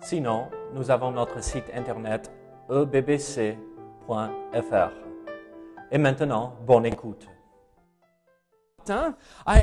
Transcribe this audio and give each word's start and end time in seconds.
Sinon, 0.00 0.48
nous 0.74 0.90
avons 0.90 1.10
notre 1.10 1.42
site 1.42 1.70
internet 1.74 2.30
ebbc.fr. 2.70 3.56
Et 5.90 5.98
maintenant, 5.98 6.54
bonne 6.66 6.86
écoute. 6.86 7.26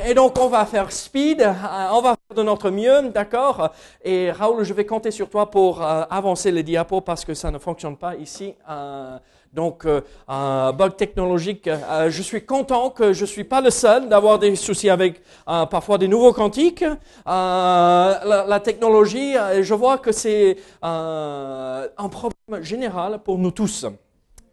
Et 0.06 0.14
donc, 0.14 0.38
on 0.38 0.48
va 0.48 0.64
faire 0.66 0.92
speed, 0.92 1.40
on 1.42 2.00
va 2.00 2.14
faire 2.14 2.36
de 2.36 2.42
notre 2.42 2.70
mieux, 2.70 3.10
d'accord? 3.10 3.70
Et 4.04 4.30
Raoul, 4.30 4.62
je 4.62 4.72
vais 4.72 4.86
compter 4.86 5.10
sur 5.10 5.28
toi 5.28 5.50
pour 5.50 5.82
euh, 5.82 6.04
avancer 6.10 6.52
les 6.52 6.62
diapos 6.62 7.00
parce 7.00 7.24
que 7.24 7.34
ça 7.34 7.50
ne 7.50 7.58
fonctionne 7.58 7.96
pas 7.96 8.14
ici. 8.14 8.54
Euh, 9.46 9.56
donc, 9.56 9.84
euh, 9.84 10.00
un 10.28 10.72
bug 10.72 10.96
technologique. 10.96 11.68
je 12.08 12.22
suis 12.22 12.44
content 12.44 12.90
que 12.90 13.12
je 13.12 13.24
suis 13.24 13.44
pas 13.44 13.60
le 13.60 13.70
seul 13.70 14.08
d'avoir 14.08 14.38
des 14.38 14.54
soucis 14.56 14.90
avec 14.90 15.20
parfois 15.46 15.98
des 15.98 16.08
nouveaux 16.08 16.32
quantiques. 16.32 16.84
La, 17.26 18.44
la, 18.48 18.60
technologie, 18.60 19.34
je 19.60 19.74
vois 19.74 19.98
que 19.98 20.12
c'est 20.12 20.56
un 20.82 22.08
problème 22.10 22.62
général 22.62 23.20
pour 23.24 23.38
nous 23.38 23.50
tous. 23.50 23.86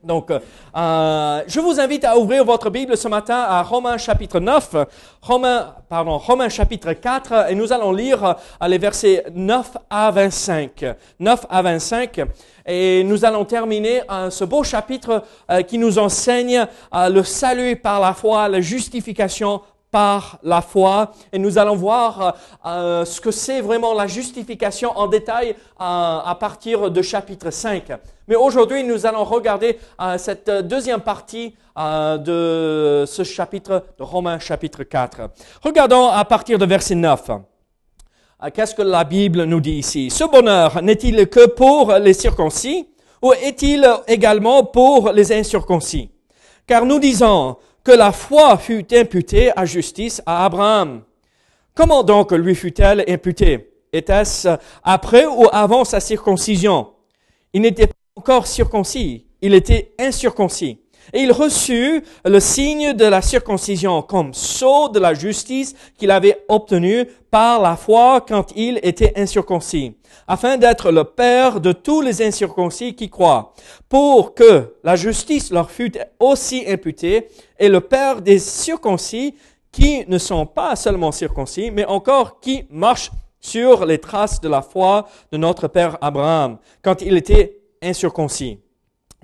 Donc, 0.04 0.32
euh, 0.32 1.42
je 1.48 1.60
vous 1.62 1.80
invite 1.80 2.04
à 2.04 2.18
ouvrir 2.18 2.44
votre 2.44 2.70
Bible 2.70 2.98
ce 2.98 3.08
matin 3.08 3.46
à 3.48 3.64
Romains 3.64 3.98
chapitre 3.98 4.42
9, 4.42 4.76
Romains, 5.22 5.76
pardon, 5.88 6.18
Romains 6.18 6.50
chapitre 6.50 6.92
4, 6.92 7.50
et 7.50 7.56
nous 7.56 7.72
allons 7.72 7.94
lire 7.94 8.22
euh, 8.62 8.68
les 8.68 8.78
versets 8.78 9.24
9 9.34 9.78
à 9.90 10.12
25. 10.12 10.84
9 11.22 11.46
à 11.50 11.62
25. 11.62 12.20
Et 12.66 13.06
nous 13.06 13.24
allons 13.24 13.46
terminer 13.46 14.02
euh, 14.12 14.30
ce 14.30 14.44
beau 14.44 14.64
chapitre 14.64 15.24
qui 15.68 15.78
nous 15.78 15.98
enseigne 15.98 16.66
le 16.94 17.24
salut 17.24 17.78
par 17.78 18.02
la 18.02 18.14
foi, 18.14 18.50
la 18.50 18.60
justification 18.60 19.62
par 19.94 20.40
la 20.42 20.62
foi. 20.62 21.14
Et 21.32 21.38
nous 21.38 21.60
allons 21.60 21.76
voir 21.76 22.36
ce 22.66 23.22
que 23.22 23.30
c'est 23.32 23.62
vraiment 23.62 23.94
la 23.94 24.08
justification 24.08 24.92
en 24.98 25.06
détail 25.08 25.56
à 25.80 26.36
partir 26.40 26.90
de 26.90 27.02
chapitre 27.04 27.52
5. 27.52 27.92
Mais 28.28 28.36
aujourd'hui, 28.36 28.84
nous 28.84 29.06
allons 29.06 29.26
regarder 29.26 29.78
euh, 30.00 30.18
cette 30.18 30.50
deuxième 30.50 31.02
partie 31.02 31.56
euh, 31.78 32.18
de 32.18 33.06
ce 33.06 33.24
chapitre 33.24 33.84
de 33.98 34.04
Romains 34.04 34.40
chapitre 34.40 34.84
4. 34.84 35.30
Regardons 35.62 36.08
à 36.08 36.24
partir 36.24 36.58
de 36.58 36.66
verset 36.66 36.96
9. 36.96 37.30
Euh, 37.30 38.50
qu'est-ce 38.54 38.76
que 38.76 38.82
la 38.82 39.04
Bible 39.04 39.44
nous 39.44 39.60
dit 39.60 39.74
ici? 39.74 40.10
Ce 40.10 40.24
bonheur 40.24 40.82
n'est-il 40.82 41.28
que 41.28 41.48
pour 41.48 41.92
les 41.94 42.14
circoncis 42.14 42.88
ou 43.22 43.34
est-il 43.34 43.86
également 44.08 44.64
pour 44.64 45.12
les 45.12 45.34
incirconcis? 45.34 46.10
Car 46.66 46.86
nous 46.86 47.00
disons 47.00 47.58
que 47.84 47.92
la 47.92 48.12
foi 48.12 48.58
fut 48.58 48.86
imputée 48.94 49.52
à 49.58 49.66
justice 49.66 50.22
à 50.26 50.46
Abraham. 50.46 51.04
Comment 51.76 52.04
donc 52.04 52.32
lui 52.32 52.56
fut-elle 52.56 53.04
imputée? 53.08 53.72
Était-ce 53.92 54.48
après 54.84 55.26
ou 55.26 55.48
avant 55.52 55.84
sa 55.84 56.00
circoncision? 56.00 56.94
Il 57.52 57.62
n'était 57.62 57.90
encore 58.16 58.48
circoncis, 58.48 59.28
il 59.42 59.54
était 59.54 59.94
incirconcis. 60.00 60.83
Et 61.12 61.22
il 61.22 61.32
reçut 61.32 62.04
le 62.24 62.40
signe 62.40 62.94
de 62.94 63.06
la 63.06 63.22
circoncision 63.22 64.02
comme 64.02 64.34
sceau 64.34 64.90
de 64.90 65.00
la 65.00 65.14
justice 65.14 65.76
qu'il 65.98 66.12
avait 66.12 66.46
obtenu 66.48 67.06
par 67.30 67.62
la 67.62 67.76
foi 67.76 68.24
quand 68.26 68.52
il 68.56 68.80
était 68.84 69.14
incirconcis, 69.16 69.96
afin 70.28 70.58
d'être 70.58 70.92
le 70.92 71.04
père 71.04 71.60
de 71.60 71.72
tous 71.72 72.02
les 72.02 72.22
incirconcis 72.22 72.96
qui 72.96 73.10
croient, 73.10 73.54
pour 73.90 74.36
que 74.36 74.76
la 74.84 74.96
justice 74.96 75.52
leur 75.52 75.72
fût 75.72 75.94
aussi 76.20 76.64
imputée, 76.68 77.28
et 77.60 77.70
le 77.70 77.82
père 77.82 78.22
des 78.22 78.40
circoncis 78.40 79.36
qui 79.72 80.06
ne 80.08 80.20
sont 80.20 80.46
pas 80.46 80.76
seulement 80.76 81.12
circoncis, 81.12 81.72
mais 81.72 81.86
encore 81.86 82.40
qui 82.40 82.66
marchent 82.70 83.12
sur 83.40 83.86
les 83.86 83.98
traces 83.98 84.40
de 84.40 84.48
la 84.48 84.62
foi 84.62 85.08
de 85.32 85.38
notre 85.38 85.68
père 85.68 85.98
Abraham, 86.02 86.58
quand 86.82 87.02
il 87.02 87.18
était 87.18 87.58
incirconcis. 87.82 88.60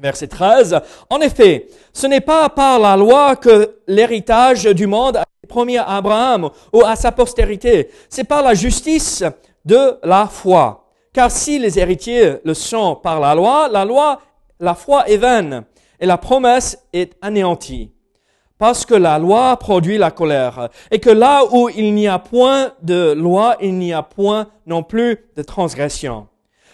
Verset 0.02 0.28
13. 0.28 0.80
En 1.10 1.20
effet, 1.20 1.68
ce 1.94 2.08
n'est 2.08 2.22
pas 2.22 2.50
par 2.50 2.80
la 2.80 2.96
loi 2.96 3.36
que 3.36 3.76
l'héritage 3.88 4.64
du 4.64 4.88
monde 4.88 5.18
a 5.18 5.22
été 5.22 5.48
promis 5.48 5.78
à 5.78 5.88
Abraham 5.88 6.50
ou 6.72 6.84
à 6.86 6.96
sa 6.96 7.12
postérité. 7.12 7.90
C'est 8.10 8.24
par 8.24 8.42
la 8.42 8.54
justice 8.54 9.24
de 9.66 9.98
la 10.04 10.28
foi. 10.28 10.86
Car 11.12 11.32
si 11.32 11.60
les 11.60 11.80
héritiers 11.80 12.36
le 12.44 12.54
sont 12.54 12.96
par 12.96 13.20
la 13.20 13.36
loi, 13.36 13.68
la 13.68 13.84
loi, 13.84 14.22
la 14.60 14.76
foi 14.76 15.10
est 15.10 15.18
vaine 15.18 15.64
et 16.00 16.06
la 16.06 16.18
promesse 16.18 16.78
est 16.94 17.18
anéantie. 17.22 17.92
Parce 18.58 18.86
que 18.86 18.94
la 18.94 19.18
loi 19.18 19.56
produit 19.58 19.98
la 19.98 20.12
colère 20.12 20.70
et 20.92 21.00
que 21.00 21.10
là 21.10 21.44
où 21.52 21.70
il 21.70 21.94
n'y 21.94 22.08
a 22.08 22.20
point 22.20 22.74
de 22.82 23.14
loi, 23.14 23.56
il 23.62 23.78
n'y 23.78 23.94
a 23.94 24.04
point 24.04 24.48
non 24.66 24.84
plus 24.84 25.30
de 25.36 25.42
transgression. 25.44 26.28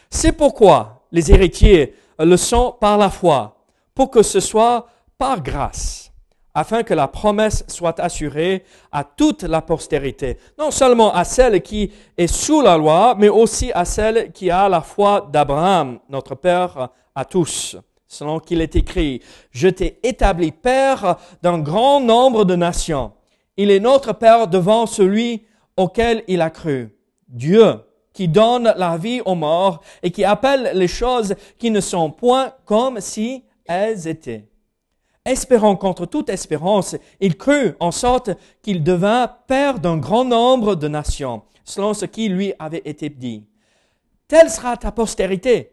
C'est 0.10 0.32
pourquoi 0.32 1.04
les 1.12 1.32
héritiers 1.32 1.96
le 2.20 2.38
sont 2.38 2.76
par 2.80 2.98
la 2.98 3.10
foi, 3.10 3.66
pour 3.94 4.12
que 4.12 4.24
ce 4.24 4.40
soit 4.40 4.88
par 5.18 5.42
grâce, 5.42 6.12
afin 6.54 6.84
que 6.84 6.94
la 6.94 7.08
promesse 7.08 7.64
soit 7.68 8.00
assurée 8.00 8.64
à 8.92 9.04
toute 9.04 9.44
la 9.44 9.62
postérité, 9.62 10.38
non 10.58 10.72
seulement 10.72 11.14
à 11.14 11.24
celle 11.24 11.62
qui 11.62 11.92
est 12.18 12.28
sous 12.28 12.62
la 12.62 12.78
loi, 12.78 13.16
mais 13.18 13.30
aussi 13.30 13.72
à 13.74 13.86
celle 13.86 14.32
qui 14.32 14.50
a 14.50 14.70
la 14.70 14.82
foi 14.82 15.28
d'Abraham, 15.32 16.00
notre 16.10 16.36
Père 16.36 16.90
à 17.14 17.26
tous, 17.26 17.78
selon 18.08 18.40
qu'il 18.40 18.62
est 18.62 18.76
écrit, 18.76 19.22
Je 19.52 19.68
t'ai 19.68 20.00
établi 20.04 20.52
Père 20.52 21.18
d'un 21.42 21.60
grand 21.60 22.00
nombre 22.00 22.46
de 22.46 22.56
nations. 22.56 23.12
Il 23.58 23.72
est 23.72 23.80
notre 23.80 24.14
Père 24.14 24.48
devant 24.48 24.86
celui 24.86 25.46
auquel 25.78 26.24
il 26.28 26.42
a 26.42 26.50
cru. 26.50 26.96
Dieu 27.28 27.80
qui 28.16 28.30
donne 28.30 28.74
la 28.78 28.98
vie 28.98 29.22
aux 29.26 29.36
morts 29.36 29.82
et 30.02 30.10
qui 30.10 30.24
appelle 30.24 30.72
les 30.74 30.88
choses 30.88 31.36
qui 31.60 31.70
ne 31.70 31.82
sont 31.82 32.10
point 32.10 32.54
comme 32.64 33.02
si 33.02 33.44
elles 33.66 34.08
étaient. 34.08 34.48
Espérant 35.26 35.76
contre 35.76 36.06
toute 36.06 36.30
espérance, 36.30 36.96
il 37.20 37.36
crut 37.36 37.76
en 37.80 37.92
sorte 37.92 38.30
qu'il 38.62 38.84
devint 38.84 39.28
père 39.48 39.80
d'un 39.80 39.98
grand 39.98 40.24
nombre 40.24 40.76
de 40.76 40.88
nations, 40.88 41.42
selon 41.66 41.94
ce 41.94 42.06
qui 42.06 42.30
lui 42.30 42.54
avait 42.58 42.84
été 42.86 43.10
dit. 43.10 43.44
Telle 44.28 44.50
sera 44.50 44.78
ta 44.78 44.92
postérité. 44.92 45.72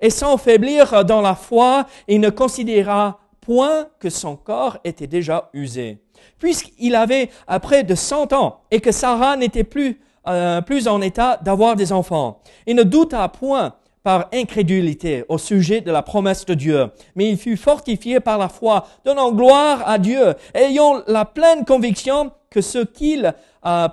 Et 0.00 0.10
sans 0.10 0.38
faiblir 0.38 1.04
dans 1.04 1.20
la 1.20 1.34
foi, 1.34 1.86
il 2.08 2.20
ne 2.20 2.30
considéra 2.30 3.20
point 3.40 3.86
que 4.00 4.08
son 4.08 4.36
corps 4.36 4.78
était 4.82 5.06
déjà 5.06 5.50
usé. 5.52 5.98
Puisqu'il 6.38 6.94
avait 6.94 7.28
près 7.60 7.84
de 7.84 7.94
cent 7.94 8.32
ans 8.32 8.62
et 8.70 8.80
que 8.80 8.92
Sarah 8.92 9.36
n'était 9.36 9.64
plus 9.64 10.00
euh, 10.26 10.60
plus 10.60 10.88
en 10.88 11.00
état 11.00 11.38
d'avoir 11.42 11.76
des 11.76 11.92
enfants. 11.92 12.40
Il 12.66 12.76
ne 12.76 12.82
douta 12.82 13.28
point 13.28 13.74
par 14.02 14.28
incrédulité 14.32 15.24
au 15.28 15.38
sujet 15.38 15.80
de 15.80 15.92
la 15.92 16.02
promesse 16.02 16.44
de 16.44 16.54
Dieu, 16.54 16.90
mais 17.14 17.28
il 17.28 17.36
fut 17.36 17.56
fortifié 17.56 18.20
par 18.20 18.38
la 18.38 18.48
foi, 18.48 18.86
donnant 19.04 19.32
gloire 19.32 19.88
à 19.88 19.98
Dieu, 19.98 20.34
ayant 20.54 21.02
la 21.06 21.24
pleine 21.24 21.64
conviction 21.64 22.32
que 22.50 22.60
ce 22.60 22.78
qu'il 22.80 23.32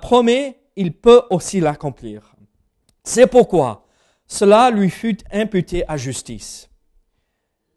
promet, 0.02 0.58
il 0.74 0.92
peut 0.92 1.22
aussi 1.30 1.60
l'accomplir. 1.60 2.34
C'est 3.04 3.28
pourquoi 3.28 3.86
cela 4.26 4.70
lui 4.70 4.90
fut 4.90 5.18
imputé 5.32 5.84
à 5.88 5.96
justice. 5.96 6.70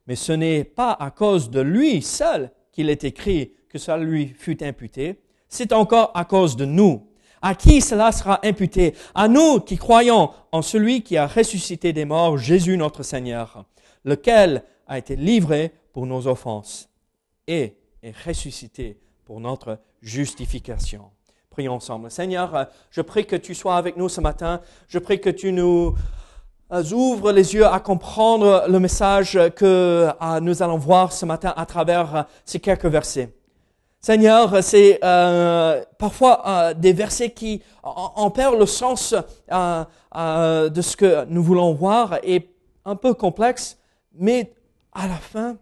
Mais 0.08 0.16
ce 0.16 0.32
n'est 0.32 0.64
pas 0.64 0.92
à 1.00 1.12
cause 1.12 1.50
de 1.50 1.62
lui 1.62 2.02
seul 2.02 2.52
qu'il 2.72 2.90
est 2.90 3.04
écrit 3.04 3.54
que 3.70 3.80
cela 3.80 3.98
lui 3.98 4.28
fut 4.28 4.64
imputé, 4.64 5.22
c'est 5.48 5.74
encore 5.74 6.12
à 6.14 6.26
cause 6.26 6.56
de 6.56 6.66
nous 6.66 7.08
à 7.44 7.54
qui 7.54 7.81
cela 7.81 8.12
sera 8.12 8.40
imputé? 8.44 8.95
À 9.13 9.28
nous 9.28 9.60
qui 9.60 9.78
croyons 9.78 10.31
en 10.51 10.63
celui 10.63 11.04
qui 11.04 11.18
a 11.18 11.28
ressuscité 11.28 11.94
des 11.94 12.06
morts, 12.06 12.38
Jésus 12.38 12.78
notre 12.78 13.04
Seigneur, 13.04 13.66
lequel 14.06 14.63
a 14.88 14.98
été 14.98 15.16
livré 15.16 15.72
pour 15.92 16.07
nos 16.07 16.25
offenses 16.28 16.90
et 17.48 17.75
est 18.01 18.16
ressuscité 18.25 18.98
pour 19.25 19.42
notre 19.42 19.80
justification. 20.01 21.04
Prions 21.50 21.74
ensemble. 21.74 22.10
Seigneur, 22.10 22.68
je 22.90 23.01
prie 23.01 23.25
que 23.25 23.36
tu 23.36 23.54
sois 23.54 23.75
avec 23.75 23.98
nous 23.98 24.10
ce 24.10 24.22
matin. 24.22 24.62
Je 24.88 24.98
prie 24.98 25.19
que 25.19 25.30
tu 25.30 25.51
nous 25.51 25.96
ouvres 26.94 27.31
les 27.31 27.54
yeux 27.54 27.68
à 27.68 27.80
comprendre 27.80 28.66
le 28.68 28.80
message 28.80 29.39
que 29.56 30.10
euh, 30.10 30.39
nous 30.39 30.63
allons 30.63 30.78
voir 30.78 31.12
ce 31.12 31.25
matin 31.25 31.54
à 31.56 31.66
travers 31.66 32.25
ces 32.46 32.60
quelques 32.60 32.86
versets. 32.86 33.30
Seigneur, 34.06 34.62
c'est 34.62 35.00
euh, 35.02 35.82
parfois 35.98 36.46
euh, 36.46 36.74
des 36.74 36.92
versets 36.92 37.32
qui 37.32 37.64
en, 37.84 38.30
perdent 38.32 38.60
le 38.60 38.66
sens 38.66 39.16
euh, 39.50 40.70
de 40.70 40.82
ce 40.82 40.98
que 40.98 41.24
nous 41.30 41.42
voulons 41.42 41.74
voir 41.74 42.20
et 42.22 42.54
un 42.84 42.98
peu 42.98 43.14
complexe, 43.14 43.80
mais 44.14 44.54
à 44.92 45.08
la 45.08 45.16
fin, 45.16 45.56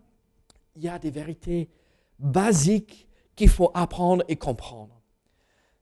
il 0.76 0.82
y 0.82 0.90
a 0.90 0.98
des 0.98 1.12
vérités 1.12 1.70
basiques 2.18 3.08
qu'il 3.36 3.48
faut 3.48 3.70
apprendre 3.76 4.24
et 4.28 4.38
comprendre. 4.38 5.00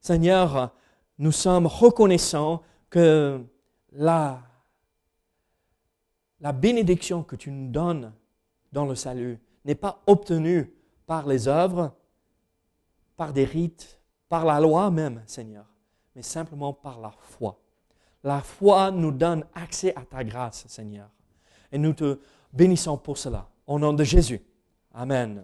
Seigneur, 0.01 0.73
nous 1.17 1.31
sommes 1.31 1.65
reconnaissants 1.65 2.61
que 2.89 3.39
la, 3.93 4.41
la 6.41 6.51
bénédiction 6.51 7.23
que 7.23 7.37
tu 7.37 7.51
nous 7.51 7.71
donnes 7.71 8.11
dans 8.73 8.85
le 8.85 8.95
salut 8.95 9.39
n'est 9.63 9.75
pas 9.75 10.03
obtenue 10.07 10.73
par 11.07 11.25
les 11.25 11.47
œuvres, 11.47 11.93
par 13.19 13.33
des 13.33 13.43
rites, 13.43 13.99
par 14.29 14.45
la 14.45 14.61
loi 14.61 14.89
même, 14.89 15.21
Seigneur, 15.25 15.65
mais 16.15 16.21
simplement 16.21 16.71
par 16.71 17.01
la 17.01 17.11
foi. 17.11 17.59
La 18.23 18.39
foi 18.39 18.91
nous 18.91 19.11
donne 19.11 19.43
accès 19.53 19.93
à 19.93 20.05
ta 20.05 20.23
grâce, 20.23 20.65
Seigneur. 20.69 21.09
Et 21.69 21.77
nous 21.77 21.91
te 21.91 22.17
bénissons 22.53 22.97
pour 22.97 23.17
cela. 23.17 23.49
Au 23.67 23.77
nom 23.77 23.91
de 23.91 24.05
Jésus. 24.05 24.41
Amen. 24.93 25.43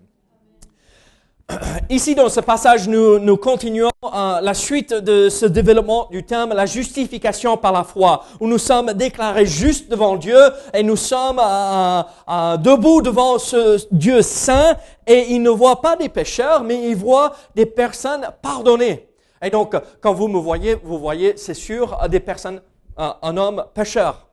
Ici, 1.89 2.15
dans 2.15 2.29
ce 2.29 2.39
passage, 2.39 2.87
nous, 2.87 3.19
nous 3.19 3.37
continuons 3.37 3.91
euh, 4.03 4.41
la 4.41 4.53
suite 4.53 4.93
de 4.93 5.29
ce 5.29 5.45
développement 5.45 6.07
du 6.11 6.23
thème, 6.23 6.49
la 6.53 6.65
justification 6.65 7.57
par 7.57 7.71
la 7.71 7.83
foi, 7.83 8.23
où 8.39 8.47
nous 8.47 8.57
sommes 8.57 8.93
déclarés 8.93 9.45
justes 9.45 9.89
devant 9.89 10.15
Dieu 10.15 10.37
et 10.73 10.81
nous 10.83 10.95
sommes 10.95 11.39
euh, 11.39 12.01
euh, 12.29 12.57
debout 12.57 13.01
devant 13.01 13.37
ce 13.37 13.85
Dieu 13.91 14.21
saint 14.21 14.75
et 15.05 15.27
il 15.29 15.41
ne 15.41 15.49
voit 15.49 15.81
pas 15.81 15.95
des 15.95 16.09
pécheurs, 16.09 16.63
mais 16.63 16.89
il 16.89 16.95
voit 16.95 17.35
des 17.53 17.65
personnes 17.65 18.27
pardonnées. 18.41 19.07
Et 19.41 19.49
donc, 19.49 19.75
quand 20.01 20.13
vous 20.13 20.27
me 20.27 20.39
voyez, 20.39 20.75
vous 20.83 20.97
voyez, 20.97 21.37
c'est 21.37 21.53
sûr, 21.53 21.97
des 22.09 22.19
personnes, 22.19 22.61
un 22.97 23.37
homme 23.37 23.65
pécheur. 23.73 24.27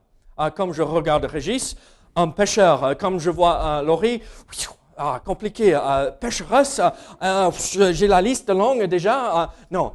Comme 0.56 0.72
je 0.72 0.82
regarde 0.82 1.26
Régis, 1.26 1.76
un 2.16 2.28
pécheur. 2.28 2.96
Comme 2.96 3.18
je 3.18 3.28
vois 3.28 3.82
Laurie, 3.84 4.22
ah, 4.96 5.20
compliqué, 5.24 5.74
euh, 5.74 6.10
pécheresse, 6.10 6.80
euh, 7.22 7.50
j'ai 7.92 8.06
la 8.06 8.20
liste 8.20 8.50
longue 8.50 8.84
déjà. 8.84 9.42
Euh, 9.42 9.46
non, 9.70 9.92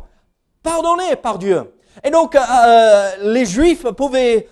pardonné 0.63 1.15
par 1.15 1.37
Dieu. 1.37 1.73
Et 2.03 2.09
donc, 2.09 2.35
euh, 2.35 3.11
les 3.23 3.45
Juifs 3.45 3.83
pouvaient 3.91 4.47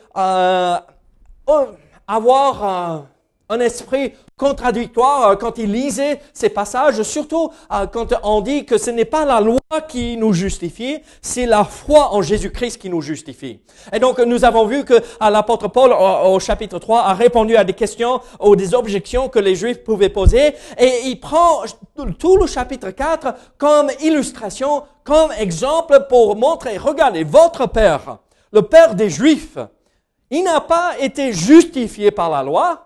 avoir 2.08 3.06
un 3.50 3.60
esprit 3.60 4.14
contradictoire 4.38 5.30
euh, 5.30 5.36
quand 5.36 5.58
il 5.58 5.72
lisait 5.72 6.20
ces 6.34 6.50
passages, 6.50 7.02
surtout 7.04 7.52
euh, 7.72 7.88
quand 7.88 8.14
on 8.24 8.42
dit 8.42 8.66
que 8.66 8.78
ce 8.78 8.90
n'est 8.90 9.06
pas 9.06 9.26
la 9.26 9.40
loi 9.40 9.60
qui 9.88 10.18
nous 10.18 10.34
justifie, 10.34 10.98
c'est 11.22 11.46
la 11.46 11.64
foi 11.64 12.14
en 12.14 12.22
Jésus-Christ 12.22 12.78
qui 12.78 12.90
nous 12.90 13.02
justifie. 13.02 13.62
Et 13.94 14.00
donc 14.00 14.20
nous 14.20 14.44
avons 14.44 14.66
vu 14.66 14.84
que 14.84 14.96
l'apôtre 15.22 15.70
Paul 15.70 15.94
au, 15.94 16.40
chapitre 16.40 16.80
3 16.80 17.02
a 17.02 17.14
répondu 17.14 17.56
à 17.56 17.64
des 17.64 17.74
questions 17.74 18.20
ou 18.42 18.56
des 18.56 18.74
objections 18.74 19.30
que 19.30 19.40
les 19.40 19.56
Juifs 19.56 19.84
pouvaient 19.84 20.10
poser 20.10 20.56
et 20.78 21.02
il 21.06 21.20
prend 21.20 21.62
tout 22.20 22.38
le 22.38 22.48
chapitre 22.48 22.92
4 22.92 23.34
comme 23.58 23.90
illustration, 24.02 24.84
comme 25.04 25.32
exemple 25.40 26.08
pour 26.10 26.36
montrer, 26.36 26.78
regardez, 26.78 27.24
votre 27.24 27.68
Père, 27.68 28.18
le 28.52 28.62
Père 28.62 28.96
des 28.96 29.10
Juifs, 29.10 29.58
il 30.32 30.44
n'a 30.44 30.62
pas 30.62 30.94
été 31.00 31.34
justifié 31.34 32.12
par 32.12 32.30
la 32.30 32.44
loi, 32.44 32.85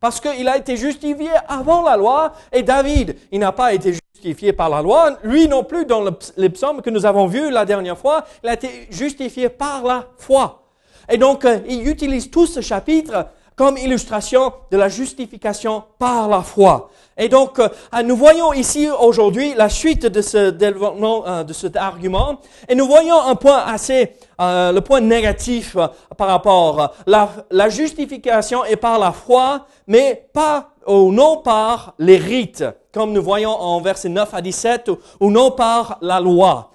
parce 0.00 0.18
qu'il 0.18 0.48
a 0.48 0.56
été 0.56 0.76
justifié 0.76 1.28
avant 1.46 1.82
la 1.82 1.96
loi 1.96 2.32
et 2.52 2.62
David, 2.62 3.16
il 3.30 3.38
n'a 3.38 3.52
pas 3.52 3.74
été 3.74 3.92
justifié 3.92 4.52
par 4.54 4.70
la 4.70 4.80
loi. 4.80 5.18
Lui 5.22 5.46
non 5.46 5.62
plus, 5.62 5.84
dans 5.84 6.02
les 6.38 6.48
psaumes 6.48 6.80
que 6.80 6.88
nous 6.90 7.04
avons 7.04 7.26
vus 7.26 7.50
la 7.50 7.66
dernière 7.66 7.98
fois, 7.98 8.24
il 8.42 8.48
a 8.48 8.54
été 8.54 8.88
justifié 8.90 9.50
par 9.50 9.84
la 9.84 10.06
foi. 10.16 10.62
Et 11.10 11.18
donc, 11.18 11.44
euh, 11.44 11.58
il 11.68 11.86
utilise 11.86 12.30
tout 12.30 12.46
ce 12.46 12.60
chapitre 12.60 13.26
comme 13.56 13.76
illustration 13.76 14.54
de 14.70 14.78
la 14.78 14.88
justification 14.88 15.84
par 15.98 16.28
la 16.30 16.40
foi. 16.40 16.90
Et 17.18 17.28
donc, 17.28 17.58
euh, 17.58 17.68
nous 18.02 18.16
voyons 18.16 18.54
ici 18.54 18.88
aujourd'hui 18.88 19.52
la 19.54 19.68
suite 19.68 20.06
de 20.06 20.22
ce 20.22 20.38
euh, 20.38 21.44
de 21.44 21.52
cet 21.52 21.76
argument, 21.76 22.40
et 22.68 22.74
nous 22.74 22.86
voyons 22.86 23.20
un 23.20 23.34
point 23.34 23.62
assez, 23.66 24.14
euh, 24.40 24.72
le 24.72 24.80
point 24.80 25.00
négatif 25.00 25.76
par 26.16 26.28
rapport 26.28 26.94
la, 27.06 27.28
la 27.50 27.68
justification 27.68 28.64
est 28.64 28.76
par 28.76 28.98
la 28.98 29.12
foi, 29.12 29.66
mais 29.86 30.28
pas 30.32 30.70
ou 30.86 31.12
non 31.12 31.38
par 31.38 31.94
les 31.98 32.16
rites, 32.16 32.64
comme 32.92 33.12
nous 33.12 33.22
voyons 33.22 33.50
en 33.50 33.80
versets 33.80 34.08
9 34.08 34.32
à 34.32 34.40
17, 34.40 34.90
ou 35.20 35.30
non 35.30 35.50
par 35.50 35.98
la 36.00 36.20
loi. 36.20 36.70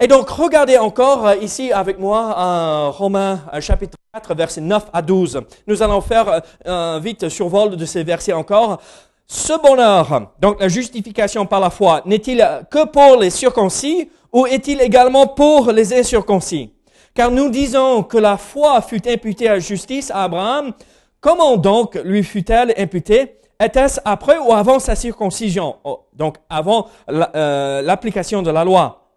Et 0.00 0.06
donc, 0.06 0.28
regardez 0.30 0.78
encore 0.78 1.32
ici 1.40 1.72
avec 1.72 1.98
moi 1.98 2.90
Romains 2.90 3.40
chapitre 3.60 3.96
4, 4.14 4.34
versets 4.34 4.60
9 4.60 4.86
à 4.92 5.02
12. 5.02 5.40
Nous 5.66 5.82
allons 5.82 6.00
faire 6.00 6.42
un 6.64 7.00
vite 7.00 7.28
survol 7.28 7.76
de 7.76 7.84
ces 7.84 8.04
versets 8.04 8.32
encore. 8.32 8.78
Ce 9.26 9.60
bonheur, 9.60 10.32
donc 10.40 10.60
la 10.60 10.68
justification 10.68 11.44
par 11.46 11.60
la 11.60 11.70
foi, 11.70 12.02
n'est-il 12.06 12.46
que 12.70 12.86
pour 12.86 13.20
les 13.20 13.30
circoncis 13.30 14.08
ou 14.32 14.46
est-il 14.46 14.80
également 14.80 15.26
pour 15.26 15.70
les 15.72 15.92
incirconcis? 15.92 16.72
Car 17.18 17.32
nous 17.32 17.50
disons 17.50 18.04
que 18.04 18.16
la 18.16 18.36
foi 18.36 18.80
fut 18.80 19.08
imputée 19.08 19.48
à 19.48 19.58
justice 19.58 20.12
à 20.12 20.22
Abraham. 20.22 20.72
Comment 21.20 21.56
donc 21.56 21.96
lui 22.04 22.22
fut-elle 22.22 22.72
imputée? 22.78 23.40
Était-ce 23.60 23.98
après 24.04 24.38
ou 24.38 24.52
avant 24.52 24.78
sa 24.78 24.94
circoncision? 24.94 25.78
Oh, 25.82 26.04
Donc 26.12 26.36
avant 26.48 26.86
euh, 27.10 27.82
l'application 27.82 28.40
de 28.40 28.52
la 28.52 28.62
loi? 28.64 29.07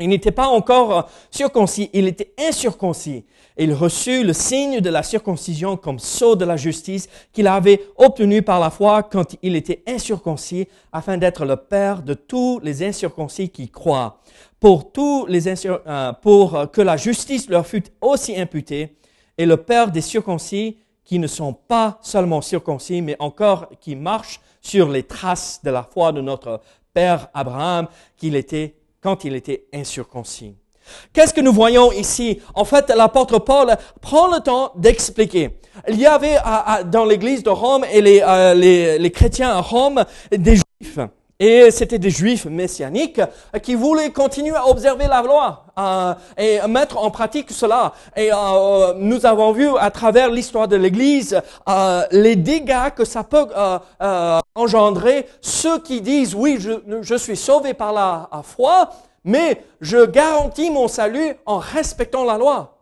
Il 0.00 0.08
n'était 0.08 0.32
pas 0.32 0.46
encore 0.46 1.08
circoncis, 1.30 1.90
il 1.92 2.06
était 2.08 2.32
incirconcis. 2.38 3.24
Il 3.58 3.74
reçut 3.74 4.24
le 4.24 4.32
signe 4.32 4.80
de 4.80 4.88
la 4.88 5.02
circoncision 5.02 5.76
comme 5.76 5.98
sceau 5.98 6.36
de 6.36 6.44
la 6.44 6.56
justice 6.56 7.08
qu'il 7.32 7.46
avait 7.46 7.82
obtenu 7.96 8.42
par 8.42 8.58
la 8.58 8.70
foi 8.70 9.02
quand 9.02 9.36
il 9.42 9.56
était 9.56 9.82
incirconcis, 9.86 10.66
afin 10.90 11.18
d'être 11.18 11.44
le 11.44 11.56
père 11.56 12.02
de 12.02 12.14
tous 12.14 12.60
les 12.62 12.82
incirconcis 12.82 13.50
qui 13.50 13.68
croient. 13.68 14.20
Pour 14.58 14.90
tous 14.90 15.26
euh, 15.28 16.12
pour 16.22 16.70
que 16.72 16.80
la 16.80 16.96
justice 16.96 17.48
leur 17.48 17.66
fût 17.66 17.84
aussi 18.00 18.40
imputée, 18.40 18.96
et 19.36 19.46
le 19.46 19.56
père 19.56 19.90
des 19.90 20.00
circoncis 20.00 20.78
qui 21.04 21.18
ne 21.18 21.26
sont 21.26 21.52
pas 21.52 21.98
seulement 22.00 22.40
circoncis, 22.40 23.02
mais 23.02 23.16
encore 23.18 23.68
qui 23.80 23.96
marchent 23.96 24.40
sur 24.60 24.88
les 24.88 25.02
traces 25.02 25.60
de 25.62 25.70
la 25.70 25.82
foi 25.82 26.12
de 26.12 26.20
notre 26.20 26.60
père 26.94 27.28
Abraham, 27.34 27.88
qu'il 28.16 28.36
était 28.36 28.76
quand 29.02 29.24
il 29.24 29.34
était 29.34 29.64
incirconcis. 29.74 30.54
Qu'est-ce 31.12 31.34
que 31.34 31.40
nous 31.40 31.52
voyons 31.52 31.92
ici? 31.92 32.40
En 32.54 32.64
fait, 32.64 32.90
l'apôtre 32.90 33.38
Paul 33.38 33.76
prend 34.00 34.28
le 34.32 34.40
temps 34.40 34.72
d'expliquer. 34.76 35.58
Il 35.88 35.98
y 35.98 36.06
avait 36.06 36.36
dans 36.86 37.04
l'église 37.04 37.42
de 37.42 37.50
Rome 37.50 37.84
et 37.92 38.00
les, 38.00 38.20
euh, 38.20 39.08
chrétiens 39.10 39.50
à 39.50 39.60
Rome 39.60 40.04
des 40.30 40.56
juifs. 40.56 40.98
Et 41.40 41.70
c'était 41.70 41.98
des 41.98 42.10
juifs 42.10 42.44
messianiques 42.44 43.20
qui 43.62 43.74
voulaient 43.74 44.10
continuer 44.10 44.54
à 44.54 44.68
observer 44.68 45.08
la 45.08 45.22
loi 45.22 45.64
euh, 45.78 46.14
et 46.38 46.60
mettre 46.68 46.98
en 46.98 47.10
pratique 47.10 47.50
cela. 47.50 47.94
Et 48.16 48.30
euh, 48.32 48.94
nous 48.96 49.26
avons 49.26 49.52
vu 49.52 49.68
à 49.78 49.90
travers 49.90 50.30
l'histoire 50.30 50.68
de 50.68 50.76
l'Église 50.76 51.40
euh, 51.68 52.02
les 52.12 52.36
dégâts 52.36 52.90
que 52.94 53.04
ça 53.04 53.24
peut 53.24 53.46
euh, 53.56 54.40
engendrer. 54.54 55.26
Ceux 55.40 55.80
qui 55.80 56.00
disent 56.00 56.34
oui, 56.34 56.58
je, 56.60 56.72
je 57.00 57.14
suis 57.14 57.36
sauvé 57.36 57.74
par 57.74 57.92
la 57.92 58.28
foi, 58.44 58.90
mais 59.24 59.64
je 59.80 60.04
garantis 60.04 60.70
mon 60.70 60.86
salut 60.86 61.34
en 61.46 61.58
respectant 61.58 62.24
la 62.24 62.38
loi. 62.38 62.81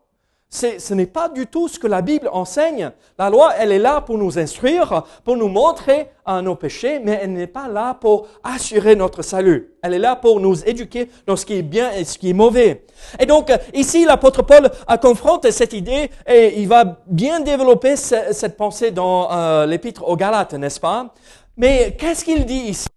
Ce 0.52 0.94
n'est 0.94 1.06
pas 1.06 1.28
du 1.28 1.46
tout 1.46 1.68
ce 1.68 1.78
que 1.78 1.86
la 1.86 2.02
Bible 2.02 2.28
enseigne. 2.32 2.90
La 3.16 3.30
loi, 3.30 3.52
elle 3.56 3.70
est 3.70 3.78
là 3.78 4.00
pour 4.00 4.18
nous 4.18 4.36
instruire, 4.36 5.04
pour 5.24 5.36
nous 5.36 5.46
montrer 5.46 6.08
à 6.26 6.42
nos 6.42 6.56
péchés, 6.56 6.98
mais 6.98 7.20
elle 7.22 7.34
n'est 7.34 7.46
pas 7.46 7.68
là 7.68 7.94
pour 7.94 8.26
assurer 8.42 8.96
notre 8.96 9.22
salut. 9.22 9.74
Elle 9.80 9.94
est 9.94 10.00
là 10.00 10.16
pour 10.16 10.40
nous 10.40 10.64
éduquer 10.64 11.08
dans 11.24 11.36
ce 11.36 11.46
qui 11.46 11.54
est 11.54 11.62
bien 11.62 11.92
et 11.92 12.04
ce 12.04 12.18
qui 12.18 12.30
est 12.30 12.34
mauvais. 12.34 12.84
Et 13.20 13.26
donc, 13.26 13.52
ici, 13.74 14.04
l'apôtre 14.04 14.42
Paul 14.42 14.68
confronte 15.00 15.48
cette 15.52 15.72
idée 15.72 16.10
et 16.26 16.60
il 16.60 16.66
va 16.66 17.00
bien 17.06 17.38
développer 17.38 17.94
cette 17.94 18.56
pensée 18.56 18.90
dans 18.90 19.30
euh, 19.30 19.66
l'épître 19.66 20.08
aux 20.08 20.16
Galates, 20.16 20.54
n'est-ce 20.54 20.80
pas? 20.80 21.14
Mais 21.56 21.96
qu'est-ce 21.96 22.24
qu'il 22.24 22.44
dit 22.44 22.70
ici? 22.70 22.88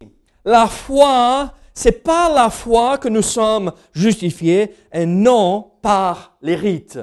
La 0.43 0.65
foi 0.65 1.53
c'est 1.75 2.03
par 2.03 2.31
la 2.31 2.49
foi 2.51 2.99
que 2.99 3.09
nous 3.09 3.23
sommes 3.23 3.71
justifiés 3.93 4.75
et 4.91 5.05
non 5.07 5.71
par 5.81 6.37
les 6.41 6.55
rites. 6.55 6.99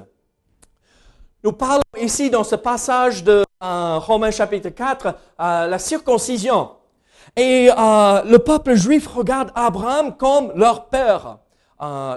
Nous 1.42 1.52
parlons 1.52 1.82
ici 1.98 2.28
dans 2.28 2.44
ce 2.44 2.54
passage 2.54 3.24
de 3.24 3.44
euh, 3.62 3.98
Romains 3.98 4.30
chapitre 4.30 4.68
4, 4.68 5.06
euh, 5.06 5.66
la 5.66 5.78
circoncision. 5.78 6.72
Et 7.34 7.70
euh, 7.70 8.22
le 8.24 8.38
peuple 8.38 8.74
juif 8.74 9.06
regarde 9.06 9.50
Abraham 9.54 10.16
comme 10.16 10.52
leur 10.54 10.88
père. 10.88 11.38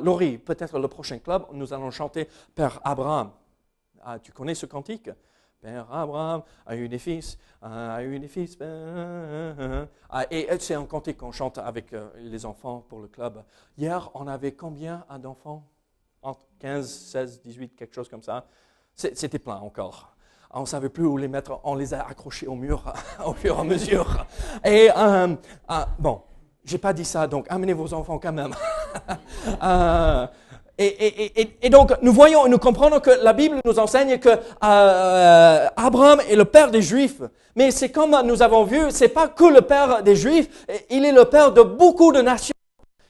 Laurie, 0.03 0.39
peut-être 0.39 0.77
le 0.77 0.89
prochain 0.89 1.19
club, 1.19 1.45
nous 1.53 1.73
allons 1.73 1.89
chanter 1.89 2.27
Père 2.53 2.81
Abraham. 2.83 3.31
tu 4.21 4.33
connais 4.33 4.55
ce 4.55 4.65
cantique? 4.65 5.09
Père 5.61 5.87
Abraham 5.89 6.41
a 6.65 6.75
eu 6.75 6.89
des 6.89 6.99
fils, 6.99 7.37
a 7.61 8.03
eu 8.03 8.19
des 8.19 8.27
fils. 8.27 8.57
Ah, 10.09 10.25
et 10.29 10.49
c'est 10.59 10.75
un 10.75 10.85
cantique 10.85 11.17
qu'on 11.17 11.31
chante 11.31 11.57
avec 11.57 11.93
euh, 11.93 12.09
les 12.17 12.45
enfants 12.45 12.85
pour 12.89 12.99
le 12.99 13.07
club. 13.07 13.41
Hier, 13.77 14.11
on 14.13 14.27
avait 14.27 14.51
combien 14.51 15.05
d'enfants? 15.19 15.65
Entre 16.21 16.45
15, 16.59 16.87
16, 16.87 17.41
18, 17.41 17.75
quelque 17.75 17.95
chose 17.95 18.09
comme 18.09 18.21
ça. 18.21 18.45
C'était 18.95 19.39
plein 19.39 19.57
encore. 19.57 20.13
On 20.51 20.61
ne 20.61 20.65
savait 20.65 20.89
plus 20.89 21.05
où 21.05 21.17
les 21.17 21.27
mettre. 21.27 21.59
On 21.63 21.75
les 21.75 21.93
a 21.93 22.01
accrochés 22.07 22.47
au 22.47 22.55
mur 22.55 22.93
au 23.25 23.33
fur 23.33 23.57
et 23.57 23.59
à 23.59 23.63
mesure. 23.63 24.25
Et 24.63 24.89
euh, 24.95 25.35
euh, 25.71 25.73
bon, 25.97 26.21
j'ai 26.63 26.77
pas 26.77 26.93
dit 26.93 27.05
ça, 27.05 27.27
donc 27.27 27.45
amenez 27.49 27.73
vos 27.73 27.93
enfants 27.93 28.19
quand 28.19 28.31
même. 28.33 28.53
euh, 29.63 30.27
et, 30.79 31.69
donc, 31.69 31.93
nous 32.01 32.11
voyons 32.11 32.47
et 32.47 32.49
nous 32.49 32.57
comprenons 32.57 32.99
que 32.99 33.11
la 33.23 33.33
Bible 33.33 33.59
nous 33.63 33.77
enseigne 33.77 34.17
que 34.17 34.29
euh, 34.29 35.67
Abraham 35.75 36.19
est 36.27 36.35
le 36.35 36.45
père 36.45 36.71
des 36.71 36.81
Juifs. 36.81 37.21
Mais 37.55 37.69
c'est 37.69 37.89
comme 37.89 38.15
nous 38.25 38.41
avons 38.41 38.63
vu, 38.63 38.89
c'est 38.89 39.09
pas 39.09 39.27
que 39.27 39.45
le 39.45 39.61
père 39.61 40.01
des 40.01 40.15
Juifs, 40.15 40.65
il 40.89 41.05
est 41.05 41.11
le 41.11 41.25
père 41.25 41.51
de 41.51 41.61
beaucoup 41.61 42.11
de 42.11 42.21
nations. 42.21 42.53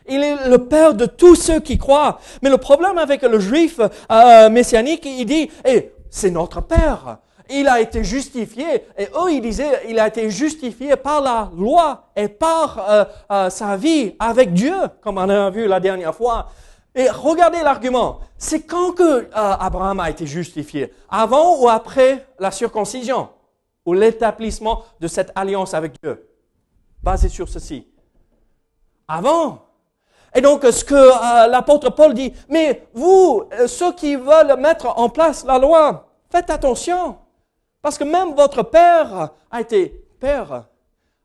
Il 0.07 0.23
est 0.23 0.47
le 0.49 0.57
père 0.57 0.93
de 0.93 1.05
tous 1.05 1.35
ceux 1.35 1.59
qui 1.59 1.77
croient. 1.77 2.19
Mais 2.41 2.49
le 2.49 2.57
problème 2.57 2.97
avec 2.97 3.21
le 3.21 3.39
Juif 3.39 3.79
euh, 3.79 4.49
messianique, 4.49 5.05
il 5.05 5.25
dit, 5.25 5.49
eh, 5.65 5.93
c'est 6.09 6.31
notre 6.31 6.61
père. 6.61 7.19
Il 7.49 7.67
a 7.67 7.81
été 7.81 8.03
justifié, 8.03 8.85
et 8.97 9.03
eux, 9.03 9.31
ils 9.31 9.41
disaient, 9.41 9.81
il 9.89 9.99
a 9.99 10.07
été 10.07 10.29
justifié 10.29 10.95
par 10.95 11.21
la 11.21 11.51
loi 11.57 12.09
et 12.15 12.27
par 12.27 12.89
euh, 12.89 13.05
euh, 13.31 13.49
sa 13.49 13.75
vie 13.75 14.15
avec 14.17 14.53
Dieu, 14.53 14.75
comme 15.01 15.17
on 15.17 15.29
a 15.29 15.49
vu 15.49 15.67
la 15.67 15.79
dernière 15.79 16.15
fois. 16.15 16.47
Et 16.95 17.09
regardez 17.09 17.61
l'argument. 17.61 18.19
C'est 18.37 18.63
quand 18.63 18.93
que 18.93 19.03
euh, 19.03 19.27
Abraham 19.33 19.99
a 19.99 20.09
été 20.09 20.25
justifié? 20.25 20.93
Avant 21.09 21.59
ou 21.59 21.67
après 21.67 22.27
la 22.39 22.51
circoncision? 22.51 23.29
Ou 23.85 23.93
l'établissement 23.93 24.83
de 24.99 25.07
cette 25.07 25.31
alliance 25.35 25.73
avec 25.73 25.93
Dieu? 26.01 26.29
Basé 27.01 27.27
sur 27.29 27.49
ceci. 27.49 27.87
Avant. 29.07 29.65
Et 30.35 30.41
donc, 30.41 30.63
ce 30.63 30.83
que 30.83 30.95
euh, 30.95 31.47
l'apôtre 31.47 31.91
Paul 31.91 32.13
dit, 32.13 32.33
mais 32.49 32.87
vous, 32.93 33.43
euh, 33.53 33.67
ceux 33.67 33.93
qui 33.93 34.15
veulent 34.15 34.57
mettre 34.59 34.87
en 34.97 35.09
place 35.09 35.45
la 35.45 35.59
loi, 35.59 36.07
faites 36.31 36.49
attention. 36.49 37.17
Parce 37.81 37.97
que 37.97 38.03
même 38.03 38.33
votre 38.33 38.63
père 38.63 39.29
a 39.51 39.61
été, 39.61 40.05
père, 40.19 40.65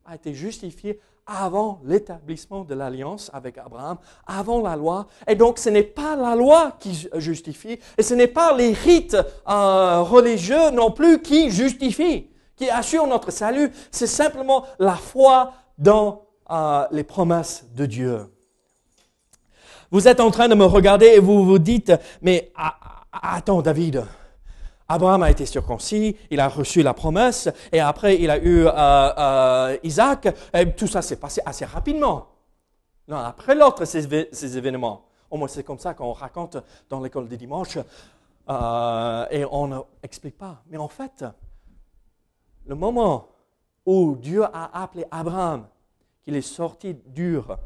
a 0.05 0.15
été 0.15 0.35
justifié 0.35 1.01
avant 1.27 1.81
l'établissement 1.85 2.65
de 2.65 2.75
l'alliance 2.75 3.31
avec 3.33 3.59
Abraham, 3.59 3.99
avant 4.27 4.61
la 4.61 4.77
loi. 4.77 5.07
Et 5.27 5.35
donc, 5.35 5.59
ce 5.59 5.71
n'est 5.71 5.83
pas 5.83 6.17
la 6.17 6.35
loi 6.35 6.73
qui 6.79 7.09
justifie, 7.17 7.79
et 7.97 8.03
ce 8.03 8.15
n'est 8.15 8.27
pas 8.27 8.55
les 8.55 8.73
rites 8.73 9.17
euh, 9.49 10.03
religieux 10.03 10.71
non 10.71 10.91
plus 10.91 11.21
qui 11.23 11.51
justifient, 11.51 12.29
qui 12.57 12.69
assurent 12.69 13.07
notre 13.07 13.31
salut. 13.31 13.71
C'est 13.91 14.07
simplement 14.07 14.65
la 14.79 14.97
foi 14.97 15.53
dans 15.79 16.25
les 16.91 17.05
promesses 17.05 17.67
de 17.75 17.85
Dieu. 17.85 18.38
Vous 19.91 20.07
êtes 20.07 20.21
en 20.21 20.31
train 20.31 20.49
de 20.49 20.55
me 20.55 20.67
regarder 20.67 21.07
et 21.07 21.19
vous 21.19 21.45
vous 21.45 21.59
dites, 21.59 21.93
mais 22.21 22.53
attends 23.11 23.63
David, 23.63 24.05
Abraham 24.87 25.23
a 25.23 25.31
été 25.31 25.47
circoncis, 25.47 26.15
il 26.31 26.41
a 26.41 26.49
reçu 26.49 26.83
la 26.83 26.93
promesse, 26.93 27.49
et 27.73 27.81
après 27.81 28.17
il 28.21 28.31
a 28.31 28.39
eu 28.39 28.67
euh, 28.67 28.71
euh, 28.75 29.77
Isaac. 29.83 30.29
Et 30.53 30.73
tout 30.73 30.87
ça 30.87 31.01
s'est 31.01 31.17
passé 31.17 31.41
assez 31.45 31.65
rapidement. 31.65 32.29
Non, 33.07 33.17
après 33.17 33.55
l'autre, 33.55 33.87
ces, 33.87 34.29
ces, 34.33 34.59
événements. 34.59 35.07
Au 35.31 35.39
moins, 35.39 35.49
c'est 35.49 35.63
comme 35.63 35.79
ça 35.79 35.95
qu'on 35.95 36.13
raconte 36.13 36.59
dans 36.91 37.01
l'école 37.01 37.29
des 37.29 37.39
dimanches, 37.39 37.79
euh, 38.49 39.27
et 39.31 39.45
on 39.51 39.85
n'explique 40.03 40.37
pas. 40.37 40.63
Mais 40.69 40.77
en 40.77 40.89
fait, 40.89 41.25
le 42.67 42.75
moment 42.75 43.29
où 43.87 44.17
Dieu 44.17 44.45
a 44.45 44.83
appelé 44.83 45.07
Abraham, 45.11 45.67
qu'il 46.23 46.37
est 46.37 46.43
sorti 46.43 46.95
dur, 47.07 47.59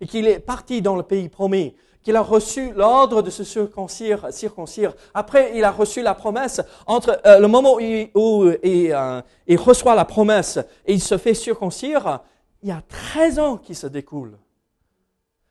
et 0.00 0.06
qu'il 0.06 0.26
est 0.26 0.38
parti 0.38 0.82
dans 0.82 0.96
le 0.96 1.02
pays 1.02 1.28
promis, 1.28 1.74
qu'il 2.02 2.16
a 2.16 2.22
reçu 2.22 2.72
l'ordre 2.72 3.22
de 3.22 3.30
se 3.30 3.44
circoncire. 3.44 4.94
Après, 5.14 5.52
il 5.56 5.64
a 5.64 5.70
reçu 5.70 6.02
la 6.02 6.14
promesse. 6.14 6.60
Entre 6.86 7.20
euh, 7.26 7.38
le 7.38 7.48
moment 7.48 7.74
où, 7.74 7.80
il, 7.80 8.10
euh, 8.14 9.22
il, 9.46 9.58
reçoit 9.58 9.94
la 9.94 10.04
promesse 10.04 10.58
et 10.86 10.94
il 10.94 11.02
se 11.02 11.18
fait 11.18 11.34
circoncire, 11.34 12.20
il 12.62 12.68
y 12.68 12.72
a 12.72 12.82
13 12.88 13.38
ans 13.38 13.56
qui 13.56 13.74
se 13.74 13.86
découlent. 13.86 14.38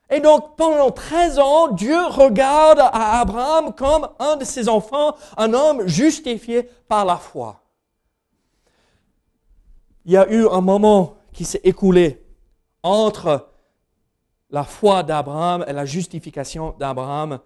Et 0.10 0.22
donc, 0.22 0.56
pendant 0.56 0.90
13 0.90 1.40
ans, 1.40 1.68
Dieu 1.68 2.00
regarde 2.08 2.80
à 2.80 3.20
Abraham 3.20 3.74
comme 3.74 4.08
un 4.20 4.38
de 4.38 4.46
ses 4.46 4.70
enfants, 4.70 5.16
un 5.36 5.54
homme 5.54 5.86
justifié 5.86 6.64
par 6.88 7.06
la 7.06 7.18
foi. 7.18 7.62
Il 10.06 10.14
y 10.14 10.18
a 10.18 10.32
eu 10.32 10.48
un 10.48 10.62
moment 10.62 11.16
qui 11.34 11.44
s'est 11.44 11.62
écoulé 11.66 12.24
entre 12.84 13.50
la 14.50 14.64
foi 14.64 15.04
d'Abraham 15.04 15.66
et 15.68 15.74
la 15.74 15.86
justification 15.86 16.76
d'Abraham 16.78 17.40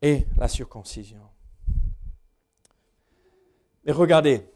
et 0.00 0.26
la 0.36 0.48
circoncision. 0.48 1.22
Mais 3.84 3.92
regardez, 3.92 4.46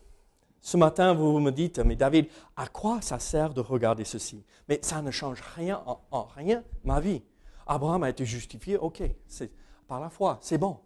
ce 0.60 0.76
matin, 0.76 1.14
vous 1.14 1.38
me 1.38 1.50
dites, 1.52 1.78
mais 1.78 1.96
David, 1.96 2.26
à 2.56 2.66
quoi 2.66 3.00
ça 3.00 3.18
sert 3.18 3.54
de 3.54 3.60
regarder 3.60 4.04
ceci? 4.04 4.44
Mais 4.68 4.80
ça 4.82 5.02
ne 5.02 5.10
change 5.10 5.40
rien 5.54 5.82
en, 6.10 6.24
rien 6.24 6.64
ma 6.84 7.00
vie. 7.00 7.22
Abraham 7.66 8.02
a 8.04 8.10
été 8.10 8.24
justifié, 8.24 8.76
ok, 8.76 9.02
c'est 9.26 9.52
par 9.86 10.00
la 10.00 10.10
foi, 10.10 10.38
c'est 10.40 10.58
bon. 10.58 10.78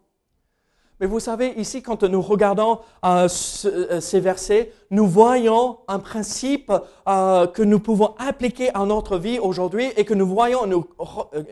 Mais 1.01 1.07
vous 1.07 1.19
savez, 1.19 1.55
ici, 1.57 1.81
quand 1.81 2.03
nous 2.03 2.21
regardons 2.21 2.77
euh, 3.03 3.27
euh, 3.65 3.99
ces 3.99 4.19
versets, 4.19 4.71
nous 4.91 5.07
voyons 5.07 5.79
un 5.87 5.97
principe 5.97 6.71
euh, 7.09 7.47
que 7.47 7.63
nous 7.63 7.79
pouvons 7.79 8.13
appliquer 8.19 8.69
à 8.75 8.85
notre 8.85 9.17
vie 9.17 9.39
aujourd'hui 9.39 9.87
et 9.97 10.05
que 10.05 10.13
nous 10.13 10.27
voyons 10.27 10.67
nous, 10.67 10.85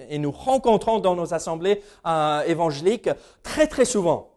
et 0.08 0.20
nous 0.20 0.30
rencontrons 0.30 1.00
dans 1.00 1.16
nos 1.16 1.34
assemblées 1.34 1.82
évangéliques 2.46 3.10
très 3.42 3.66
très 3.66 3.86
souvent. 3.86 4.30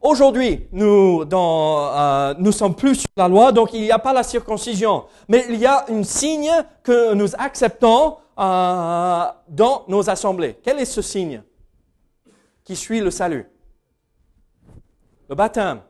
Aujourd'hui, 0.00 0.68
nous, 0.72 1.26
dans, 1.26 2.34
nous 2.38 2.52
sommes 2.52 2.74
plus 2.74 2.94
sur 2.94 3.10
la 3.14 3.28
loi, 3.28 3.52
donc 3.52 3.74
il 3.74 3.82
n'y 3.82 3.90
a 3.90 3.98
pas 3.98 4.14
la 4.14 4.22
circoncision, 4.22 5.04
mais 5.28 5.44
il 5.50 5.56
y 5.56 5.66
a 5.66 5.84
un 5.90 6.02
signe 6.02 6.52
que 6.82 7.12
nous 7.12 7.28
acceptons 7.36 8.16
dans 8.38 9.84
nos 9.86 10.08
assemblées. 10.08 10.56
Quel 10.62 10.78
est 10.78 10.86
ce 10.86 11.02
signe 11.02 11.42
qui 12.64 12.74
suit 12.74 13.00
le 13.00 13.10
salut? 13.10 13.50
Le 15.28 15.34
baptême. 15.34 15.80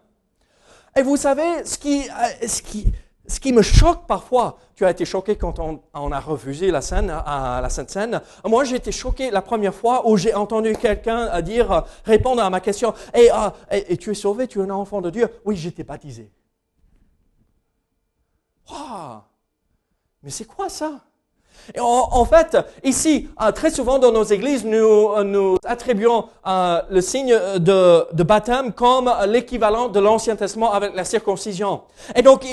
Et 0.96 1.02
vous 1.02 1.16
savez, 1.16 1.64
ce 1.64 1.78
qui, 1.78 2.08
euh, 2.08 2.46
ce 2.48 2.62
qui, 2.62 2.86
ce 3.26 3.40
qui 3.40 3.52
me 3.52 3.62
choque 3.62 4.06
parfois, 4.06 4.58
tu 4.74 4.84
as 4.84 4.90
été 4.90 5.04
choqué 5.04 5.36
quand 5.36 5.58
on, 5.58 6.12
a 6.12 6.20
refusé 6.20 6.70
la 6.70 6.80
scène, 6.80 7.08
la 7.08 7.68
Sainte 7.70 7.90
Seine. 7.90 8.20
Moi, 8.44 8.64
j'ai 8.64 8.76
été 8.76 8.92
choqué 8.92 9.30
la 9.30 9.42
première 9.42 9.74
fois 9.74 10.08
où 10.08 10.16
j'ai 10.16 10.34
entendu 10.34 10.74
quelqu'un 10.76 11.40
dire, 11.42 11.84
répondre 12.04 12.42
à 12.42 12.50
ma 12.50 12.60
question, 12.60 12.94
et, 13.14 13.30
euh, 13.32 13.50
et, 13.70 13.96
tu 13.96 14.10
es 14.10 14.14
sauvé, 14.14 14.46
tu 14.46 14.60
es 14.60 14.62
un 14.62 14.70
enfant 14.70 15.00
de 15.00 15.10
Dieu. 15.10 15.28
Oui, 15.44 15.56
j'étais 15.56 15.82
baptisé. 15.82 16.30
Wow. 18.70 19.22
Mais 20.22 20.30
c'est 20.30 20.44
quoi 20.44 20.68
ça? 20.68 21.00
En, 21.80 22.24
fait, 22.24 22.56
ici, 22.84 23.28
euh, 23.42 23.52
très 23.52 23.70
souvent 23.70 23.98
dans 23.98 24.12
nos 24.12 24.24
églises, 24.24 24.64
nous, 24.64 24.76
euh, 24.76 25.56
attribuons 25.64 26.26
euh, 26.46 26.80
le 26.90 27.00
signe 27.00 27.34
de, 27.58 28.22
baptême 28.22 28.72
comme 28.72 29.12
l'équivalent 29.26 29.88
de 29.88 30.00
l'Ancien 30.00 30.36
Testament 30.36 30.72
avec 30.72 30.94
la 30.94 31.04
circoncision. 31.04 31.82
Et 32.14 32.22
donc, 32.22 32.44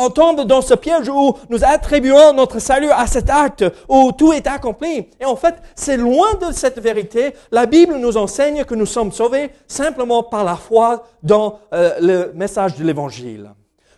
on, 0.00 0.10
tombe 0.10 0.42
dans 0.42 0.62
ce 0.62 0.74
piège 0.74 1.08
où 1.08 1.34
nous 1.50 1.64
attribuons 1.64 2.32
notre 2.32 2.58
salut 2.58 2.90
à 2.90 3.06
cet 3.06 3.28
acte 3.28 3.64
où 3.88 4.12
tout 4.12 4.32
est 4.32 4.46
accompli. 4.46 5.08
Et 5.20 5.24
en 5.24 5.36
fait, 5.36 5.54
c'est 5.74 5.96
loin 5.98 6.34
de 6.34 6.52
cette 6.52 6.78
vérité. 6.78 7.34
La 7.50 7.66
Bible 7.66 7.96
nous 7.96 8.16
enseigne 8.16 8.64
que 8.64 8.74
nous 8.74 8.86
sommes 8.86 9.12
sauvés 9.12 9.50
simplement 9.66 10.22
par 10.22 10.44
la 10.44 10.56
foi 10.56 11.04
dans 11.22 11.58
le 11.72 12.32
message 12.34 12.76
de 12.76 12.84
l'Évangile. 12.84 13.50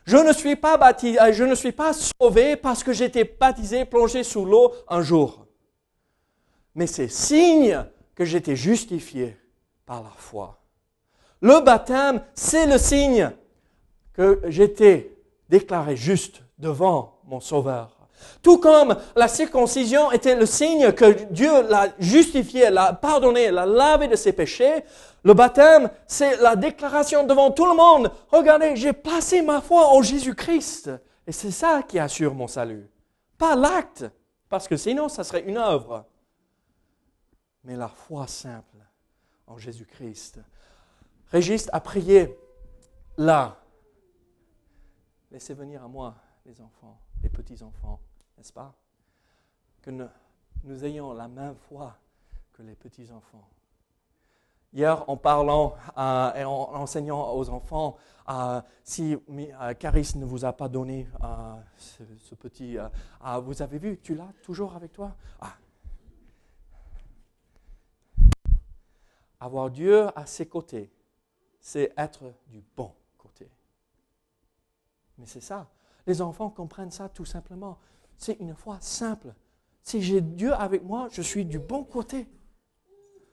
Je 0.08 0.16
ne 0.16 0.32
suis 0.32 0.56
pas 0.56 0.78
baptisé, 0.78 1.20
euh, 1.20 1.34
je 1.34 1.44
ne 1.44 1.54
suis 1.54 1.72
pas 1.72 1.92
sauvé 1.92 2.56
parce 2.56 2.82
que 2.82 2.94
j'étais 2.94 3.24
baptisé, 3.24 3.84
plongé 3.84 4.24
sous 4.24 4.46
l'eau 4.46 4.72
un 4.88 5.02
jour. 5.02 5.46
Mais 6.74 6.86
c'est 6.86 7.08
signe 7.08 7.84
que 8.14 8.24
j'étais 8.24 8.56
justifié 8.56 9.36
par 9.84 10.02
la 10.02 10.08
foi. 10.16 10.62
Le 11.42 11.60
baptême, 11.60 12.24
c'est 12.32 12.64
le 12.64 12.78
signe 12.78 13.30
que 14.14 14.40
j'étais 14.46 15.14
déclaré 15.50 15.94
juste 15.94 16.40
devant 16.58 17.20
mon 17.26 17.40
Sauveur. 17.40 17.97
Tout 18.42 18.58
comme 18.58 18.96
la 19.16 19.28
circoncision 19.28 20.12
était 20.12 20.36
le 20.36 20.46
signe 20.46 20.92
que 20.92 21.24
Dieu 21.30 21.62
l'a 21.68 21.88
justifié, 21.98 22.70
l'a 22.70 22.92
pardonné, 22.92 23.50
l'a 23.50 23.66
lavé 23.66 24.08
de 24.08 24.16
ses 24.16 24.32
péchés, 24.32 24.84
le 25.24 25.34
baptême, 25.34 25.90
c'est 26.06 26.36
la 26.36 26.56
déclaration 26.56 27.26
devant 27.26 27.50
tout 27.50 27.66
le 27.66 27.74
monde. 27.74 28.10
Regardez, 28.30 28.76
j'ai 28.76 28.92
placé 28.92 29.42
ma 29.42 29.60
foi 29.60 29.88
en 29.88 30.00
Jésus-Christ. 30.00 30.90
Et 31.26 31.32
c'est 31.32 31.50
ça 31.50 31.82
qui 31.82 31.98
assure 31.98 32.34
mon 32.34 32.46
salut. 32.46 32.88
Pas 33.36 33.54
l'acte, 33.54 34.04
parce 34.48 34.68
que 34.68 34.76
sinon, 34.76 35.08
ça 35.08 35.24
serait 35.24 35.42
une 35.42 35.58
œuvre. 35.58 36.06
Mais 37.64 37.76
la 37.76 37.88
foi 37.88 38.26
simple 38.26 38.78
en 39.46 39.58
Jésus-Christ. 39.58 40.40
Régis 41.30 41.68
a 41.72 41.80
prié 41.80 42.34
là, 43.18 43.56
laissez 45.30 45.52
venir 45.52 45.84
à 45.84 45.88
moi 45.88 46.14
les 46.46 46.60
enfants, 46.60 46.98
les 47.22 47.28
petits-enfants, 47.28 48.00
n'est-ce 48.38 48.52
pas? 48.52 48.72
Que 49.82 49.90
nous 49.90 50.84
ayons 50.84 51.12
la 51.12 51.28
même 51.28 51.56
foi 51.56 51.96
que 52.52 52.62
les 52.62 52.74
petits-enfants. 52.74 53.46
Hier, 54.72 55.08
en 55.08 55.16
parlant 55.16 55.74
et 55.96 56.44
en 56.44 56.74
enseignant 56.74 57.32
aux 57.32 57.48
enfants, 57.50 57.96
si 58.84 59.16
Caris 59.78 60.12
ne 60.16 60.24
vous 60.24 60.44
a 60.44 60.52
pas 60.52 60.68
donné 60.68 61.08
ce, 61.76 62.34
petit, 62.34 62.76
vous 63.42 63.62
avez 63.62 63.78
vu, 63.78 63.98
tu 64.00 64.14
l'as 64.14 64.32
toujours 64.42 64.76
avec 64.76 64.92
toi? 64.92 65.16
Ah. 65.40 65.54
Avoir 69.40 69.70
Dieu 69.70 70.06
à 70.18 70.26
ses 70.26 70.46
côtés, 70.46 70.92
c'est 71.60 71.92
être 71.96 72.32
du 72.48 72.62
bon 72.76 72.92
côté. 73.16 73.50
Mais 75.16 75.26
c'est 75.26 75.40
ça. 75.40 75.68
Les 76.06 76.20
enfants 76.20 76.50
comprennent 76.50 76.90
ça 76.90 77.08
tout 77.08 77.24
simplement. 77.24 77.78
C'est 78.18 78.36
une 78.40 78.54
foi 78.54 78.78
simple. 78.80 79.28
Si 79.82 80.02
j'ai 80.02 80.20
Dieu 80.20 80.52
avec 80.52 80.82
moi, 80.82 81.08
je 81.12 81.22
suis 81.22 81.44
du 81.44 81.58
bon 81.58 81.84
côté. 81.84 82.26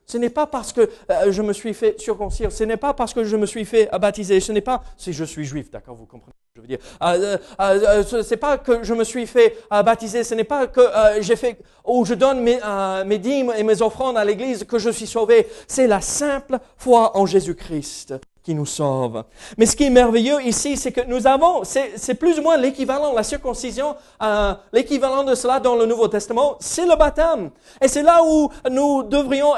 Ce 0.06 0.16
n'est 0.16 0.30
pas 0.30 0.46
parce 0.46 0.72
que 0.72 0.88
euh, 1.10 1.32
je 1.32 1.42
me 1.42 1.52
suis 1.52 1.74
fait 1.74 2.00
circoncire, 2.00 2.52
ce 2.52 2.62
n'est 2.62 2.76
pas 2.76 2.94
parce 2.94 3.12
que 3.12 3.24
je 3.24 3.36
me 3.36 3.44
suis 3.44 3.64
fait 3.64 3.90
baptiser, 4.00 4.38
ce 4.38 4.52
n'est 4.52 4.60
pas 4.60 4.84
si 4.96 5.12
je 5.12 5.24
suis 5.24 5.44
juif, 5.44 5.68
d'accord, 5.68 5.96
vous 5.96 6.06
comprenez 6.06 6.32
ce 6.32 6.52
que 6.52 6.56
je 6.56 6.60
veux 6.60 6.68
dire. 6.68 6.78
Euh, 7.02 7.36
euh, 7.60 8.04
ce 8.04 8.30
n'est 8.30 8.36
pas 8.36 8.56
que 8.56 8.84
je 8.84 8.94
me 8.94 9.02
suis 9.02 9.26
fait 9.26 9.58
baptiser, 9.68 10.22
ce 10.22 10.36
n'est 10.36 10.44
pas 10.44 10.68
que 10.68 10.80
j'ai 11.20 11.34
fait 11.34 11.58
ou 11.84 12.04
je 12.04 12.14
donne 12.14 12.40
mes 12.40 13.18
dîmes 13.18 13.52
et 13.56 13.64
mes 13.64 13.82
offrandes 13.82 14.16
à 14.16 14.24
l'Église 14.24 14.62
que 14.62 14.78
je 14.78 14.90
suis 14.90 15.08
sauvé. 15.08 15.48
C'est 15.66 15.88
la 15.88 16.00
simple 16.00 16.60
foi 16.76 17.16
en 17.16 17.26
Jésus-Christ 17.26 18.14
nous 18.54 18.66
sauve. 18.66 19.24
Mais 19.58 19.66
ce 19.66 19.76
qui 19.76 19.84
est 19.84 19.90
merveilleux 19.90 20.42
ici, 20.42 20.76
c'est 20.76 20.92
que 20.92 21.00
nous 21.06 21.26
avons, 21.26 21.62
c'est 21.64 22.14
plus 22.14 22.38
ou 22.38 22.42
moins 22.42 22.56
l'équivalent, 22.56 23.12
la 23.12 23.22
circoncision, 23.22 23.96
euh, 24.22 24.54
l'équivalent 24.72 25.24
de 25.24 25.34
cela 25.34 25.60
dans 25.60 25.76
le 25.76 25.86
Nouveau 25.86 26.08
Testament, 26.08 26.56
c'est 26.60 26.86
le 26.86 26.96
baptême. 26.96 27.50
Et 27.80 27.88
c'est 27.88 28.02
là 28.02 28.20
où 28.24 28.48
nous 28.70 29.02
devrions 29.02 29.52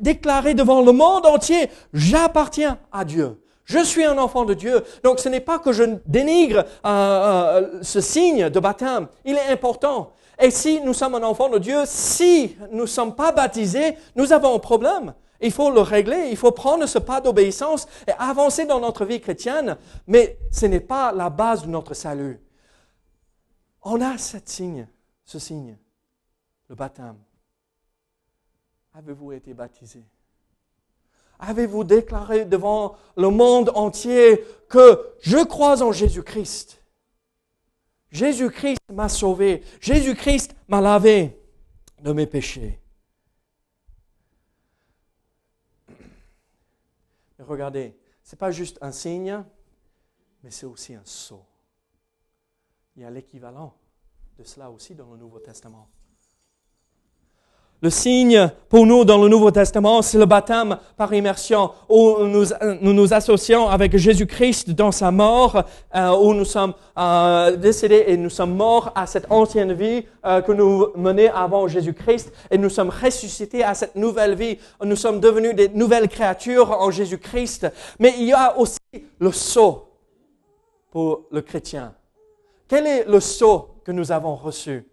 déclarer 0.00 0.54
devant 0.54 0.82
le 0.82 0.92
monde 0.92 1.26
entier, 1.26 1.70
j'appartiens 1.92 2.78
à 2.92 3.04
Dieu. 3.04 3.40
Je 3.66 3.80
suis 3.80 4.04
un 4.04 4.16
enfant 4.16 4.44
de 4.44 4.54
Dieu. 4.54 4.82
Donc 5.02 5.18
ce 5.18 5.28
n'est 5.28 5.40
pas 5.40 5.58
que 5.58 5.72
je 5.72 5.84
dénigre 6.06 6.60
euh, 6.60 6.64
euh, 6.86 7.78
ce 7.82 8.00
signe 8.00 8.48
de 8.48 8.60
baptême. 8.60 9.08
Il 9.24 9.34
est 9.34 9.50
important. 9.50 10.12
Et 10.40 10.50
si 10.50 10.80
nous 10.82 10.94
sommes 10.94 11.14
un 11.16 11.22
enfant 11.22 11.48
de 11.48 11.58
Dieu, 11.58 11.82
si 11.84 12.56
nous 12.70 12.82
ne 12.82 12.86
sommes 12.86 13.14
pas 13.14 13.32
baptisés, 13.32 13.96
nous 14.14 14.32
avons 14.32 14.54
un 14.54 14.58
problème. 14.58 15.14
Il 15.40 15.52
faut 15.52 15.70
le 15.70 15.80
régler, 15.80 16.28
il 16.30 16.36
faut 16.36 16.52
prendre 16.52 16.86
ce 16.86 16.98
pas 16.98 17.20
d'obéissance 17.20 17.86
et 18.06 18.12
avancer 18.18 18.64
dans 18.64 18.80
notre 18.80 19.04
vie 19.04 19.20
chrétienne, 19.20 19.76
mais 20.06 20.38
ce 20.50 20.66
n'est 20.66 20.80
pas 20.80 21.12
la 21.12 21.30
base 21.30 21.62
de 21.62 21.68
notre 21.68 21.94
salut. 21.94 22.40
On 23.82 24.00
a 24.00 24.18
ce 24.18 24.38
signe, 24.44 24.88
ce 25.24 25.38
signe, 25.38 25.76
le 26.68 26.74
baptême. 26.74 27.18
Avez-vous 28.94 29.32
été 29.32 29.52
baptisé? 29.52 30.02
Avez-vous 31.38 31.84
déclaré 31.84 32.46
devant 32.46 32.96
le 33.16 33.28
monde 33.28 33.70
entier 33.74 34.42
que 34.68 35.12
je 35.20 35.44
crois 35.44 35.82
en 35.82 35.92
Jésus-Christ? 35.92 36.82
Jésus-Christ 38.10 38.80
m'a 38.90 39.10
sauvé, 39.10 39.62
Jésus-Christ 39.80 40.56
m'a 40.68 40.80
lavé 40.80 41.38
de 42.00 42.12
mes 42.12 42.26
péchés. 42.26 42.80
Regardez, 47.46 47.98
ce 48.22 48.34
n'est 48.34 48.38
pas 48.38 48.50
juste 48.50 48.78
un 48.80 48.92
signe, 48.92 49.44
mais 50.42 50.50
c'est 50.50 50.66
aussi 50.66 50.94
un 50.94 51.04
sceau. 51.04 51.44
Il 52.96 53.02
y 53.02 53.04
a 53.04 53.10
l'équivalent 53.10 53.76
de 54.36 54.44
cela 54.44 54.70
aussi 54.70 54.94
dans 54.94 55.10
le 55.10 55.16
Nouveau 55.16 55.38
Testament. 55.38 55.88
Le 57.82 57.90
signe 57.90 58.50
pour 58.70 58.86
nous 58.86 59.04
dans 59.04 59.18
le 59.18 59.28
Nouveau 59.28 59.50
Testament, 59.50 60.00
c'est 60.00 60.16
le 60.16 60.24
baptême 60.24 60.78
par 60.96 61.12
immersion, 61.12 61.72
où 61.90 62.24
nous 62.24 62.46
nous, 62.80 63.12
associons 63.12 63.68
avec 63.68 63.94
Jésus-Christ 63.94 64.70
dans 64.70 64.92
sa 64.92 65.10
mort, 65.10 65.62
euh, 65.94 66.16
où 66.16 66.32
nous 66.32 66.46
sommes 66.46 66.72
euh, 66.96 67.54
décédés 67.54 68.04
et 68.06 68.16
nous 68.16 68.30
sommes 68.30 68.54
morts 68.54 68.92
à 68.94 69.06
cette 69.06 69.30
ancienne 69.30 69.74
vie 69.74 70.06
euh, 70.24 70.40
que 70.40 70.52
nous 70.52 70.86
menions 70.96 71.34
avant 71.34 71.68
Jésus-Christ, 71.68 72.32
et 72.50 72.56
nous 72.56 72.70
sommes 72.70 72.88
ressuscités 72.88 73.62
à 73.62 73.74
cette 73.74 73.94
nouvelle 73.94 74.36
vie. 74.36 74.58
Nous 74.82 74.96
sommes 74.96 75.20
devenus 75.20 75.54
des 75.54 75.68
nouvelles 75.68 76.08
créatures 76.08 76.70
en 76.70 76.90
Jésus-Christ. 76.90 77.66
Mais 77.98 78.14
il 78.18 78.24
y 78.24 78.32
a 78.32 78.58
aussi 78.58 78.78
le 79.18 79.32
sceau 79.32 79.88
pour 80.90 81.24
le 81.30 81.42
chrétien. 81.42 81.92
Quel 82.68 82.86
est 82.86 83.04
le 83.06 83.20
sceau 83.20 83.68
que 83.84 83.92
nous 83.92 84.12
avons 84.12 84.34
reçu? 84.34 84.86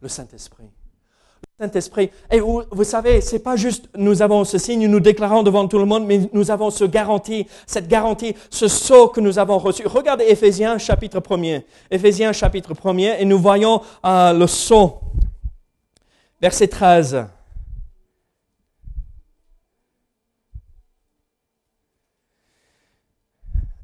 Le 0.00 0.08
Saint-Esprit. 0.08 0.64
Le 1.58 1.66
Saint-Esprit. 1.66 2.10
Et 2.30 2.40
vous, 2.40 2.62
vous 2.70 2.84
savez, 2.84 3.20
c'est 3.20 3.38
pas 3.38 3.56
juste 3.56 3.88
nous 3.96 4.22
avons 4.22 4.44
ce 4.44 4.58
signe, 4.58 4.86
nous 4.86 5.00
déclarons 5.00 5.42
devant 5.42 5.66
tout 5.68 5.78
le 5.78 5.84
monde, 5.84 6.06
mais 6.06 6.28
nous 6.32 6.50
avons 6.50 6.70
ce 6.70 6.84
garantie, 6.84 7.46
cette 7.66 7.88
garantie, 7.88 8.34
ce 8.50 8.68
sceau 8.68 9.08
que 9.08 9.20
nous 9.20 9.38
avons 9.38 9.58
reçu. 9.58 9.86
Regardez 9.86 10.24
Éphésiens 10.24 10.78
chapitre 10.78 11.20
1er. 11.20 11.62
Éphésiens 11.90 12.32
chapitre 12.32 12.74
1er, 12.74 13.16
et 13.18 13.24
nous 13.24 13.38
voyons 13.38 13.80
euh, 14.04 14.32
le 14.32 14.46
sceau. 14.46 15.00
Verset 16.40 16.68
13. 16.68 17.26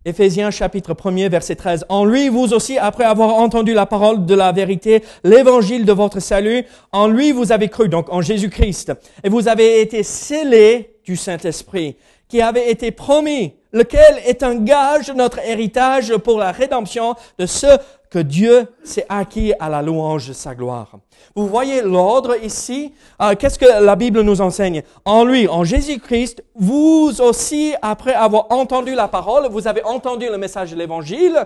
Éphésiens 0.06 0.50
chapitre 0.50 0.92
1er 0.92 1.30
verset 1.30 1.56
13. 1.56 1.86
En 1.88 2.04
lui, 2.04 2.28
vous 2.28 2.52
aussi, 2.52 2.76
après 2.76 3.04
avoir 3.04 3.34
entendu 3.36 3.72
la 3.72 3.86
parole 3.86 4.26
de 4.26 4.34
la 4.34 4.52
vérité, 4.52 5.02
l'évangile 5.24 5.86
de 5.86 5.92
votre 5.92 6.20
salut, 6.20 6.64
en 6.92 7.08
lui 7.08 7.32
vous 7.32 7.52
avez 7.52 7.68
cru, 7.68 7.88
donc 7.88 8.12
en 8.12 8.20
Jésus-Christ, 8.20 8.92
et 9.22 9.30
vous 9.30 9.48
avez 9.48 9.80
été 9.80 10.02
scellés 10.02 10.98
du 11.04 11.16
Saint-Esprit, 11.16 11.96
qui 12.28 12.42
avait 12.42 12.70
été 12.70 12.90
promis, 12.90 13.54
lequel 13.74 14.18
est 14.24 14.42
un 14.42 14.54
gage 14.54 15.08
de 15.08 15.12
notre 15.12 15.40
héritage 15.40 16.16
pour 16.18 16.38
la 16.38 16.52
rédemption 16.52 17.16
de 17.38 17.44
ceux 17.44 17.76
que 18.08 18.20
Dieu 18.20 18.68
s'est 18.84 19.04
acquis 19.08 19.52
à 19.58 19.68
la 19.68 19.82
louange 19.82 20.28
de 20.28 20.32
sa 20.32 20.54
gloire. 20.54 20.96
Vous 21.34 21.48
voyez 21.48 21.82
l'ordre 21.82 22.36
ici. 22.42 22.94
Euh, 23.20 23.34
qu'est-ce 23.34 23.58
que 23.58 23.84
la 23.84 23.96
Bible 23.96 24.20
nous 24.20 24.40
enseigne? 24.40 24.84
En 25.04 25.24
lui, 25.24 25.48
en 25.48 25.64
Jésus-Christ, 25.64 26.44
vous 26.54 27.20
aussi, 27.20 27.74
après 27.82 28.14
avoir 28.14 28.46
entendu 28.52 28.94
la 28.94 29.08
parole, 29.08 29.48
vous 29.50 29.66
avez 29.66 29.82
entendu 29.82 30.26
le 30.26 30.38
message 30.38 30.70
de 30.70 30.76
l'Évangile, 30.76 31.44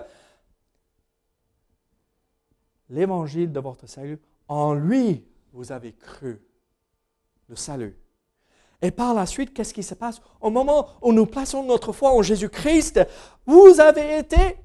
l'Évangile 2.89 3.51
de 3.51 3.59
votre 3.59 3.89
salut, 3.89 4.19
en 4.47 4.73
lui, 4.73 5.25
vous 5.51 5.71
avez 5.71 5.93
cru 5.93 6.39
le 7.47 7.55
salut. 7.55 7.97
Et 8.81 8.91
par 8.91 9.13
la 9.13 9.25
suite, 9.25 9.53
qu'est-ce 9.53 9.73
qui 9.73 9.83
se 9.83 9.93
passe? 9.93 10.21
Au 10.39 10.49
moment 10.49 10.87
où 11.01 11.11
nous 11.11 11.25
plaçons 11.25 11.63
notre 11.63 11.91
foi 11.91 12.11
en 12.11 12.21
Jésus-Christ, 12.21 13.05
vous 13.45 13.79
avez 13.79 14.19
été 14.19 14.57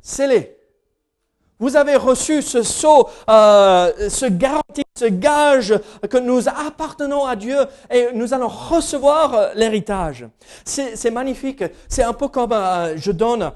scellés 0.00 0.62
vous 1.62 1.76
avez 1.76 1.94
reçu 1.94 2.42
ce 2.42 2.64
sceau, 2.64 3.08
euh, 3.30 4.08
ce 4.10 4.26
garantie, 4.26 4.82
ce 4.98 5.04
gage 5.04 5.78
que 6.10 6.18
nous 6.18 6.48
appartenons 6.48 7.24
à 7.24 7.36
Dieu 7.36 7.56
et 7.88 8.08
nous 8.14 8.34
allons 8.34 8.48
recevoir 8.48 9.32
euh, 9.34 9.54
l'héritage. 9.54 10.26
C'est 10.64 11.12
magnifique. 11.12 11.62
C'est 11.86 12.02
un 12.02 12.14
peu 12.14 12.26
comme 12.26 12.50
euh, 12.50 12.96
je 12.96 13.12
donne 13.12 13.52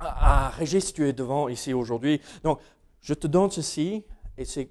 à, 0.00 0.48
Régis, 0.48 0.92
tu 0.92 1.08
es 1.08 1.12
devant 1.12 1.48
ici 1.48 1.72
aujourd'hui. 1.72 2.20
Donc, 2.42 2.58
je 3.00 3.14
te 3.14 3.28
donne 3.28 3.52
ceci 3.52 4.04
et 4.36 4.44
c'est 4.44 4.68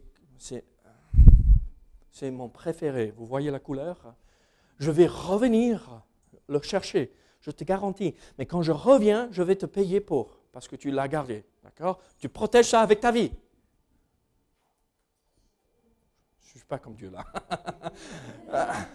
c'est 2.12 2.31
mon 2.31 2.49
préféré. 2.49 3.13
Vous 3.15 3.27
voyez 3.27 3.49
la 3.49 3.60
couleur? 3.60 3.95
Je 4.79 4.91
vais 4.91 5.07
revenir 5.07 6.03
le 6.47 6.61
chercher. 6.61 7.13
Je 7.41 7.51
te 7.51 7.63
garantis. 7.63 8.15
Mais 8.37 8.45
quand 8.45 8.61
je 8.61 8.71
reviens, 8.71 9.27
je 9.31 9.41
vais 9.43 9.55
te 9.55 9.65
payer 9.65 10.01
pour 10.01 10.29
parce 10.51 10.67
que 10.67 10.75
tu 10.75 10.91
l'as 10.91 11.07
gardé. 11.07 11.45
D'accord? 11.63 11.99
Tu 12.19 12.29
protèges 12.29 12.69
ça 12.69 12.81
avec 12.81 12.99
ta 12.99 13.11
vie. 13.11 13.31
Je 16.41 16.53
ne 16.53 16.59
suis 16.59 16.67
pas 16.67 16.79
comme 16.79 16.95
Dieu 16.95 17.11
là. 17.11 17.25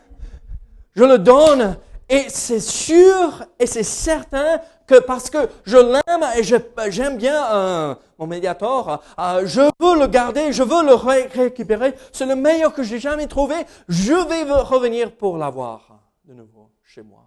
je 0.96 1.04
le 1.04 1.18
donne 1.18 1.78
et 2.12 2.28
c'est 2.28 2.60
sûr 2.60 3.42
et 3.58 3.66
c'est 3.66 3.82
certain 3.82 4.60
que 4.86 5.00
parce 5.00 5.30
que 5.30 5.48
je 5.64 5.78
l'aime 5.78 6.22
et 6.36 6.90
j'aime 6.92 7.16
bien 7.16 7.42
euh, 7.54 7.94
mon 8.18 8.26
médiator, 8.26 9.02
euh, 9.18 9.46
je 9.46 9.62
veux 9.62 9.98
le 9.98 10.06
garder, 10.08 10.52
je 10.52 10.62
veux 10.62 10.84
le 10.84 10.92
récupérer. 10.92 11.94
C'est 12.12 12.26
le 12.26 12.36
meilleur 12.36 12.74
que 12.74 12.82
j'ai 12.82 13.00
jamais 13.00 13.28
trouvé. 13.28 13.54
Je 13.88 14.12
vais 14.12 14.42
revenir 14.42 15.12
pour 15.12 15.38
l'avoir 15.38 16.00
de 16.26 16.34
nouveau 16.34 16.70
chez 16.84 17.00
moi. 17.00 17.24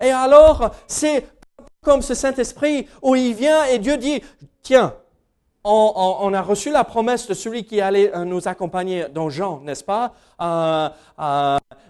Et 0.00 0.12
alors, 0.12 0.70
c'est 0.86 1.26
comme 1.82 2.02
ce 2.02 2.14
Saint-Esprit 2.14 2.86
où 3.02 3.16
il 3.16 3.34
vient 3.34 3.64
et 3.64 3.80
Dieu 3.80 3.96
dit, 3.96 4.22
tiens, 4.62 4.94
on, 5.64 6.32
a 6.32 6.42
reçu 6.42 6.70
la 6.70 6.84
promesse 6.84 7.26
de 7.26 7.34
celui 7.34 7.64
qui 7.64 7.80
allait 7.80 8.14
euh, 8.14 8.24
nous 8.24 8.46
accompagner 8.46 9.06
dans 9.12 9.28
Jean, 9.28 9.60
n'est-ce 9.62 9.82
pas? 9.82 10.14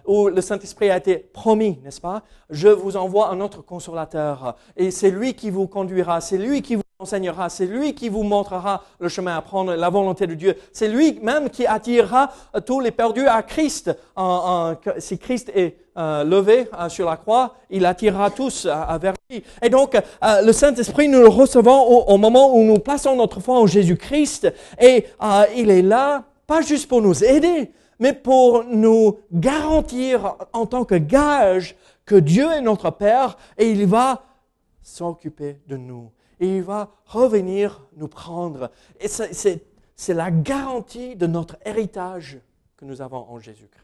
Où 0.07 0.29
le 0.29 0.41
Saint-Esprit 0.41 0.89
a 0.89 0.97
été 0.97 1.17
promis, 1.17 1.79
n'est-ce 1.83 2.01
pas? 2.01 2.23
Je 2.49 2.69
vous 2.69 2.97
envoie 2.97 3.29
un 3.29 3.41
autre 3.41 3.61
consolateur. 3.61 4.55
Et 4.75 4.89
c'est 4.89 5.11
lui 5.11 5.33
qui 5.33 5.49
vous 5.51 5.67
conduira, 5.67 6.21
c'est 6.21 6.37
lui 6.37 6.61
qui 6.61 6.75
vous 6.75 6.83
enseignera, 6.99 7.49
c'est 7.49 7.67
lui 7.67 7.93
qui 7.93 8.09
vous 8.09 8.23
montrera 8.23 8.83
le 8.99 9.09
chemin 9.09 9.37
à 9.37 9.41
prendre, 9.41 9.75
la 9.75 9.89
volonté 9.89 10.25
de 10.25 10.33
Dieu. 10.33 10.55
C'est 10.71 10.87
lui 10.87 11.19
même 11.21 11.49
qui 11.51 11.67
attirera 11.67 12.31
tous 12.65 12.79
les 12.79 12.91
perdus 12.91 13.27
à 13.27 13.43
Christ. 13.43 13.91
si 14.97 15.19
Christ 15.19 15.51
est 15.53 15.77
euh, 15.97 16.23
levé 16.23 16.69
euh, 16.79 16.89
sur 16.89 17.09
la 17.09 17.17
croix, 17.17 17.55
il 17.71 17.83
attirera 17.85 18.29
tous 18.29 18.65
euh, 18.65 18.97
vers 19.01 19.13
lui. 19.29 19.43
Et 19.63 19.69
donc, 19.69 19.99
le 20.23 20.51
Saint-Esprit, 20.51 21.07
nous 21.07 21.21
le 21.21 21.27
recevons 21.27 22.07
au, 22.07 22.17
moment 22.17 22.55
où 22.55 22.63
nous 22.63 22.77
plaçons 22.77 23.15
notre 23.15 23.39
foi 23.39 23.59
en 23.59 23.65
Jésus-Christ. 23.65 24.53
Et 24.79 25.05
il 25.55 25.71
est 25.71 25.81
là, 25.81 26.23
pas 26.45 26.61
juste 26.61 26.87
pour 26.87 27.01
nous 27.01 27.23
aider, 27.23 27.71
mais 27.99 28.13
pour 28.13 28.63
nous 28.63 29.19
garantir 29.31 30.35
en 30.53 30.65
tant 30.65 30.85
que 30.85 30.95
gage 30.95 31.75
que 32.05 32.15
Dieu 32.15 32.51
est 32.51 32.61
notre 32.61 32.91
Père 32.91 33.37
et 33.57 33.69
il 33.69 33.85
va 33.85 34.23
s'occuper 34.81 35.59
de 35.67 35.77
nous 35.77 36.11
et 36.39 36.57
il 36.57 36.63
va 36.63 36.91
revenir 37.05 37.81
nous 37.95 38.07
prendre. 38.07 38.71
Et 38.99 39.07
c'est 39.07 40.13
la 40.13 40.31
garantie 40.31 41.15
de 41.15 41.27
notre 41.27 41.57
héritage 41.65 42.39
que 42.77 42.85
nous 42.85 43.01
avons 43.01 43.29
en 43.29 43.39
Jésus-Christ. 43.39 43.83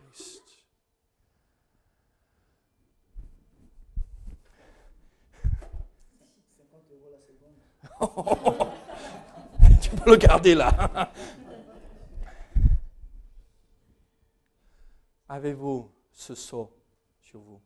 tu 9.81 9.89
peux 9.91 10.11
le 10.11 10.17
garder 10.17 10.55
là. 10.55 11.11
Avez-vous 15.29 15.89
ce 16.11 16.35
sceau 16.35 16.71
sur 17.19 17.39
vous? 17.39 17.61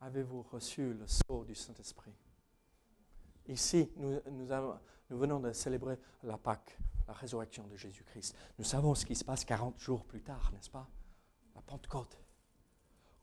Avez-vous 0.00 0.42
reçu 0.42 0.92
le 0.92 1.06
sceau 1.06 1.44
du 1.44 1.54
Saint-Esprit? 1.54 2.12
Ici, 3.46 3.90
nous, 3.96 4.20
venons 5.10 5.40
de 5.40 5.52
célébrer 5.52 5.98
la 6.22 6.38
Pâque, 6.38 6.78
la 7.06 7.14
résurrection 7.14 7.66
de 7.66 7.76
Jésus-Christ. 7.76 8.36
Nous 8.58 8.64
savons 8.64 8.94
ce 8.94 9.04
qui 9.06 9.14
se 9.14 9.24
passe 9.24 9.44
40 9.44 9.78
jours 9.78 10.04
plus 10.04 10.22
tard, 10.22 10.50
n'est-ce 10.52 10.70
pas? 10.70 10.88
La 11.54 11.62
Pentecôte. 11.62 12.18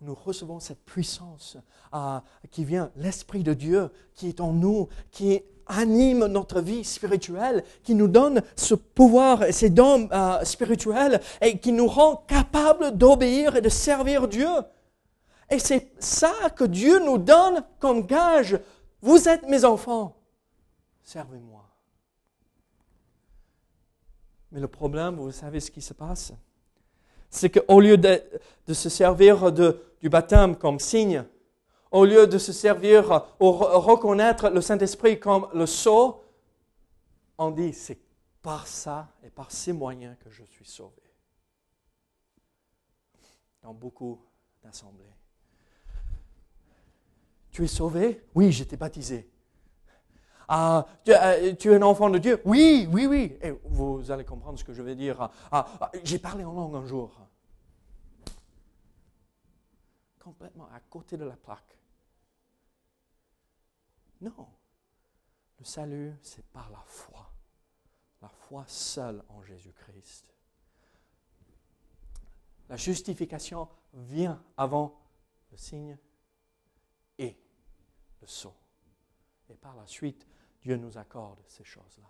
Nous 0.02 0.16
recevons 0.16 0.60
cette 0.60 0.84
puissance 0.84 1.58
euh, 1.94 2.20
qui 2.50 2.66
vient, 2.66 2.92
l'Esprit 2.96 3.44
de 3.44 3.54
Dieu 3.54 3.92
qui 4.16 4.28
est 4.28 4.42
en 4.42 4.52
nous, 4.52 4.90
qui 5.12 5.44
anime 5.72 6.28
notre 6.28 6.62
vie 6.62 6.84
spirituelle, 6.84 7.64
qui 7.84 7.96
nous 7.96 8.08
donne 8.08 8.42
ce 8.56 8.76
pouvoir 8.76 9.46
ces 9.52 9.70
dons 9.70 10.10
euh, 10.12 10.44
spirituels 10.44 11.22
et 11.42 11.58
qui 11.58 11.72
nous 11.72 11.88
rend 11.88 12.18
capables 12.28 12.98
d'obéir 12.98 13.56
et 13.56 13.62
de 13.62 13.70
servir 13.70 14.28
Dieu. 14.28 14.50
Et 15.50 15.60
c'est 15.60 15.92
ça 16.00 16.50
que 16.56 16.64
Dieu 16.64 17.00
nous 17.00 17.18
donne 17.18 17.64
comme 17.80 18.06
gage. 18.06 18.60
Vous 19.02 19.28
êtes 19.28 19.48
mes 19.48 19.66
enfants. 19.66 20.16
Servez-moi. 21.04 21.66
Mais 24.52 24.60
le 24.60 24.68
problème, 24.68 25.16
vous 25.16 25.32
savez 25.32 25.60
ce 25.60 25.72
qui 25.72 25.82
se 25.82 25.94
passe? 25.94 26.34
C'est 27.30 27.50
qu'au 27.50 27.80
lieu 27.80 27.98
de, 27.98 28.22
se 28.74 28.90
servir 28.90 29.52
du 29.52 30.10
baptême 30.10 30.56
comme 30.56 30.80
signe, 30.80 31.24
au 31.92 32.06
lieu 32.06 32.26
de 32.26 32.38
se 32.38 32.54
servir 32.54 33.28
ou 33.40 33.52
reconnaître 33.52 34.50
le 34.50 34.62
Saint-Esprit 34.62 35.20
comme 35.20 35.48
le 35.54 35.66
sceau, 35.66 36.24
on 37.38 37.52
dit 37.52 37.74
c'est 37.74 38.00
par 38.42 38.66
ça 38.66 39.10
et 39.24 39.30
par 39.30 39.52
ces 39.52 39.74
moyens 39.74 40.18
que 40.24 40.30
je 40.30 40.44
suis 40.46 40.66
sauvé. 40.66 41.02
Dans 43.62 43.74
beaucoup 43.74 44.20
d'assemblées. 44.64 45.06
Tu 47.52 47.66
es 47.66 47.68
sauvé? 47.68 48.26
Oui, 48.34 48.52
j'étais 48.52 48.78
baptisé. 48.78 49.30
Ah, 50.48 50.86
euh, 51.08 51.54
tu, 51.56 51.72
es 51.72 51.76
un 51.76 51.82
enfant 51.82 52.10
de 52.10 52.18
Dieu? 52.18 52.42
Oui, 52.46 52.88
oui, 52.92 53.06
oui. 53.06 53.38
Et 53.42 53.54
vous 53.66 54.10
allez 54.12 54.26
comprendre 54.26 54.58
ce 54.58 54.64
que 54.64 54.74
je 54.74 54.82
vais 54.82 54.96
dire. 54.96 55.30
Ah, 55.52 55.66
ah, 55.80 55.92
j'ai 56.04 56.20
parlé 56.20 56.44
en 56.44 56.54
langue 56.54 56.76
un 56.76 56.86
jour. 56.86 57.12
Complètement 60.20 60.68
à 60.74 60.80
côté 60.90 61.18
de 61.18 61.26
la 61.26 61.36
plaque. 61.36 61.81
Non. 64.22 64.48
Le 65.60 65.66
salut, 65.66 66.16
c'est 66.22 66.46
par 66.48 66.70
la 66.70 66.82
foi. 66.86 67.32
La 68.22 68.30
foi 68.30 68.64
seule 68.68 69.24
en 69.30 69.42
Jésus-Christ. 69.44 70.26
La 72.70 72.78
justification 72.78 73.68
vient 73.94 74.42
avant 74.58 75.02
le 75.52 75.58
signe 75.58 75.98
le 78.22 78.28
sceau. 78.28 78.54
Et 79.50 79.56
par 79.56 79.76
la 79.76 79.86
suite, 79.86 80.26
Dieu 80.62 80.78
nous 80.78 80.98
accorde 80.98 81.40
ces 81.48 81.64
choses-là. 81.64 82.08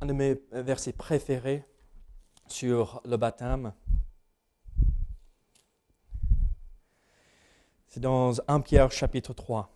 Un 0.00 0.06
de 0.06 0.12
mes 0.12 0.34
versets 0.50 0.92
préférés 0.92 1.64
sur 2.48 3.00
le 3.04 3.16
baptême, 3.16 3.72
dans 8.00 8.32
1 8.48 8.60
Pierre 8.60 8.90
chapitre 8.90 9.32
3, 9.32 9.70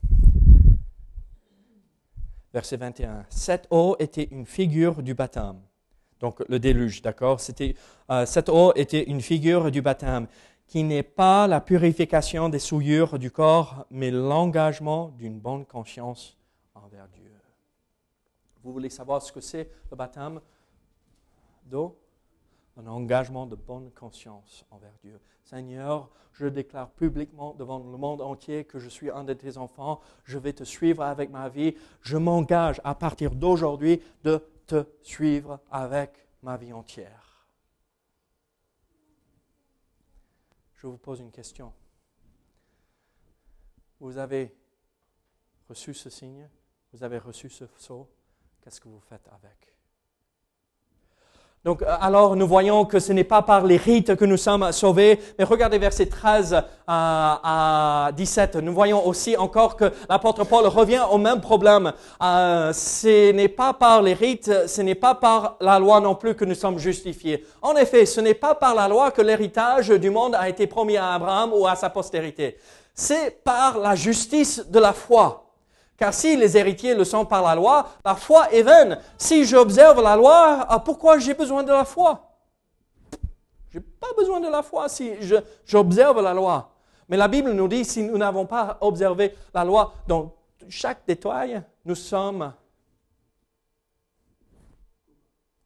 verset 2.52 2.76
21. 2.76 3.26
Cette 3.28 3.66
eau 3.70 3.96
était 3.98 4.28
une 4.30 4.46
figure 4.46 5.02
du 5.02 5.14
baptême. 5.14 5.60
Donc 6.20 6.42
le 6.48 6.58
déluge, 6.58 7.02
d'accord? 7.02 7.40
C'était, 7.40 7.74
euh, 8.10 8.26
Cette 8.26 8.48
eau 8.48 8.72
était 8.74 9.04
une 9.04 9.20
figure 9.20 9.70
du 9.70 9.82
baptême 9.82 10.26
qui 10.66 10.82
n'est 10.82 11.02
pas 11.02 11.46
la 11.46 11.60
purification 11.60 12.48
des 12.48 12.58
souillures 12.58 13.18
du 13.18 13.30
corps, 13.30 13.86
mais 13.90 14.10
l'engagement 14.10 15.08
d'une 15.16 15.38
bonne 15.38 15.64
conscience 15.64 16.36
envers 16.74 17.08
Dieu. 17.08 17.30
Vous 18.62 18.72
voulez 18.72 18.90
savoir 18.90 19.22
ce 19.22 19.32
que 19.32 19.40
c'est 19.40 19.70
le 19.90 19.96
baptême 19.96 20.40
d'eau? 21.64 21.96
Un 22.78 22.86
engagement 22.86 23.46
de 23.46 23.56
bonne 23.56 23.90
conscience 23.90 24.64
envers 24.70 24.94
Dieu. 25.02 25.20
Seigneur, 25.42 26.08
je 26.32 26.46
déclare 26.46 26.90
publiquement 26.90 27.54
devant 27.54 27.78
le 27.78 27.98
monde 27.98 28.22
entier 28.22 28.64
que 28.64 28.78
je 28.78 28.88
suis 28.88 29.10
un 29.10 29.24
de 29.24 29.34
tes 29.34 29.58
enfants, 29.58 30.00
je 30.24 30.38
vais 30.38 30.52
te 30.52 30.64
suivre 30.64 31.02
avec 31.02 31.30
ma 31.30 31.48
vie, 31.48 31.74
je 32.00 32.16
m'engage 32.16 32.80
à 32.84 32.94
partir 32.94 33.34
d'aujourd'hui 33.34 34.00
de 34.22 34.42
te 34.66 34.86
suivre 35.02 35.58
avec 35.70 36.12
ma 36.42 36.56
vie 36.56 36.72
entière. 36.72 37.28
je 40.78 40.86
vous 40.86 40.96
pose 40.96 41.20
une 41.20 41.32
question. 41.32 41.72
Vous 44.00 44.16
avez 44.16 44.54
reçu 45.68 45.92
ce 45.92 46.08
signe, 46.08 46.48
vous 46.92 47.02
avez 47.02 47.18
reçu 47.18 47.50
ce 47.50 47.66
sceau, 47.76 48.08
qu'est-ce 48.60 48.80
que 48.80 48.88
vous 48.88 49.00
faites 49.00 49.28
avec? 49.28 49.74
Donc, 51.64 51.82
euh, 51.82 51.86
alors, 52.00 52.36
nous 52.36 52.46
voyons 52.46 52.84
que 52.84 53.00
ce 53.00 53.12
n'est 53.12 53.24
pas 53.24 53.42
par 53.42 53.66
les 53.66 53.76
rites 53.76 54.14
que 54.14 54.24
nous 54.24 54.36
sommes 54.36 54.70
sauvés, 54.70 55.18
mais 55.38 55.44
regardez 55.44 55.78
verset 55.78 56.06
13 56.06 56.62
à, 56.86 58.10
17. 58.16 58.56
Nous 58.56 58.72
voyons 58.72 59.04
aussi 59.06 59.36
encore 59.36 59.76
que 59.76 59.92
l'apôtre 60.08 60.44
Paul 60.44 60.66
revient 60.66 61.02
au 61.10 61.18
même 61.18 61.40
problème. 61.40 61.92
Euh, 62.22 62.72
ce 62.72 63.32
n'est 63.32 63.48
pas 63.48 63.74
par 63.74 64.02
les 64.02 64.14
rites, 64.14 64.68
ce 64.68 64.82
n'est 64.82 64.94
pas 64.94 65.16
par 65.16 65.56
la 65.60 65.78
loi 65.78 66.00
non 66.00 66.14
plus 66.14 66.34
que 66.34 66.44
nous 66.44 66.54
sommes 66.54 66.78
justifiés. 66.78 67.44
En 67.60 67.74
effet, 67.74 68.06
ce 68.06 68.20
n'est 68.20 68.34
pas 68.34 68.54
par 68.54 68.74
la 68.74 68.86
loi 68.86 69.10
que 69.10 69.20
l'héritage 69.20 69.88
du 69.88 70.10
monde 70.10 70.36
a 70.36 70.48
été 70.48 70.68
promis 70.68 70.96
à 70.96 71.12
Abraham 71.14 71.52
ou 71.52 71.66
à 71.66 71.74
sa 71.74 71.90
postérité. 71.90 72.56
C'est 72.94 73.42
par 73.42 73.78
la 73.78 73.96
justice 73.96 74.64
de 74.68 74.78
la 74.78 74.92
foi. 74.92 75.47
Car 75.98 76.14
si 76.14 76.36
les 76.36 76.56
héritiers 76.56 76.94
le 76.94 77.02
sont 77.02 77.26
par 77.26 77.42
la 77.42 77.56
loi, 77.56 77.88
la 78.04 78.14
foi 78.14 78.52
est 78.52 78.62
vaine. 78.62 79.00
Si 79.18 79.44
j'observe 79.44 80.00
la 80.00 80.14
loi, 80.14 80.64
ah, 80.68 80.78
pourquoi 80.78 81.18
j'ai 81.18 81.34
besoin 81.34 81.64
de 81.64 81.72
la 81.72 81.84
foi? 81.84 82.24
Je 83.68 83.78
n'ai 83.78 83.84
pas 83.84 84.12
besoin 84.16 84.38
de 84.38 84.48
la 84.48 84.62
foi 84.62 84.88
si 84.88 85.12
j'observe 85.66 86.22
la 86.22 86.32
loi. 86.32 86.70
Mais 87.08 87.16
la 87.16 87.26
Bible 87.26 87.50
nous 87.50 87.66
dit, 87.66 87.84
si 87.84 88.04
nous 88.04 88.16
n'avons 88.16 88.46
pas 88.46 88.78
observé 88.80 89.34
la 89.52 89.64
loi 89.64 89.92
dans 90.06 90.32
chaque 90.68 91.04
détail, 91.04 91.62
nous 91.84 91.96
sommes 91.96 92.54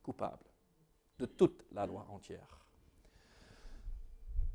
coupables 0.03 0.39
de 1.19 1.27
toute 1.27 1.63
la 1.73 1.85
loi 1.85 2.07
entière. 2.11 2.59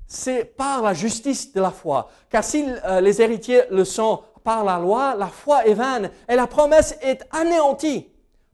C'est 0.08 0.46
par 0.46 0.82
la 0.82 0.94
justice 0.94 1.54
de 1.54 1.62
la 1.62 1.72
foi. 1.72 2.10
Car 2.30 2.44
si 2.44 2.66
euh, 2.86 3.00
les 3.02 3.22
héritiers 3.22 3.64
le 3.70 3.84
sont 3.84 4.24
par 4.48 4.64
la 4.64 4.80
loi, 4.80 5.14
la 5.16 5.28
foi 5.28 5.68
est 5.68 5.74
vaine 5.74 6.10
et 6.30 6.36
la 6.38 6.48
promesse 6.48 6.98
est 7.02 7.22
anéantie. 7.32 8.08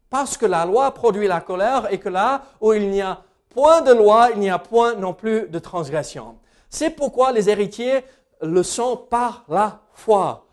Parce 0.10 0.38
que 0.38 0.48
la 0.48 0.66
loi 0.66 0.92
produit 0.92 1.28
la 1.28 1.40
colère 1.40 1.94
et 1.94 2.00
que 2.00 2.10
là 2.10 2.46
où 2.60 2.74
il 2.74 2.90
n'y 2.90 3.04
a 3.04 3.22
point 3.50 3.82
de 3.82 3.94
loi, 3.94 4.30
il 4.34 4.40
n'y 4.40 4.50
a 4.50 4.58
point 4.58 4.96
non 4.96 5.14
plus 5.14 5.48
de 5.50 5.60
transgression. 5.60 6.40
C'est 6.68 6.90
pourquoi 6.90 7.32
les 7.32 7.48
héritiers 7.48 8.04
le 8.42 8.64
sont 8.64 8.98
par 8.98 9.46
la 9.48 9.82
foi. 9.94 10.48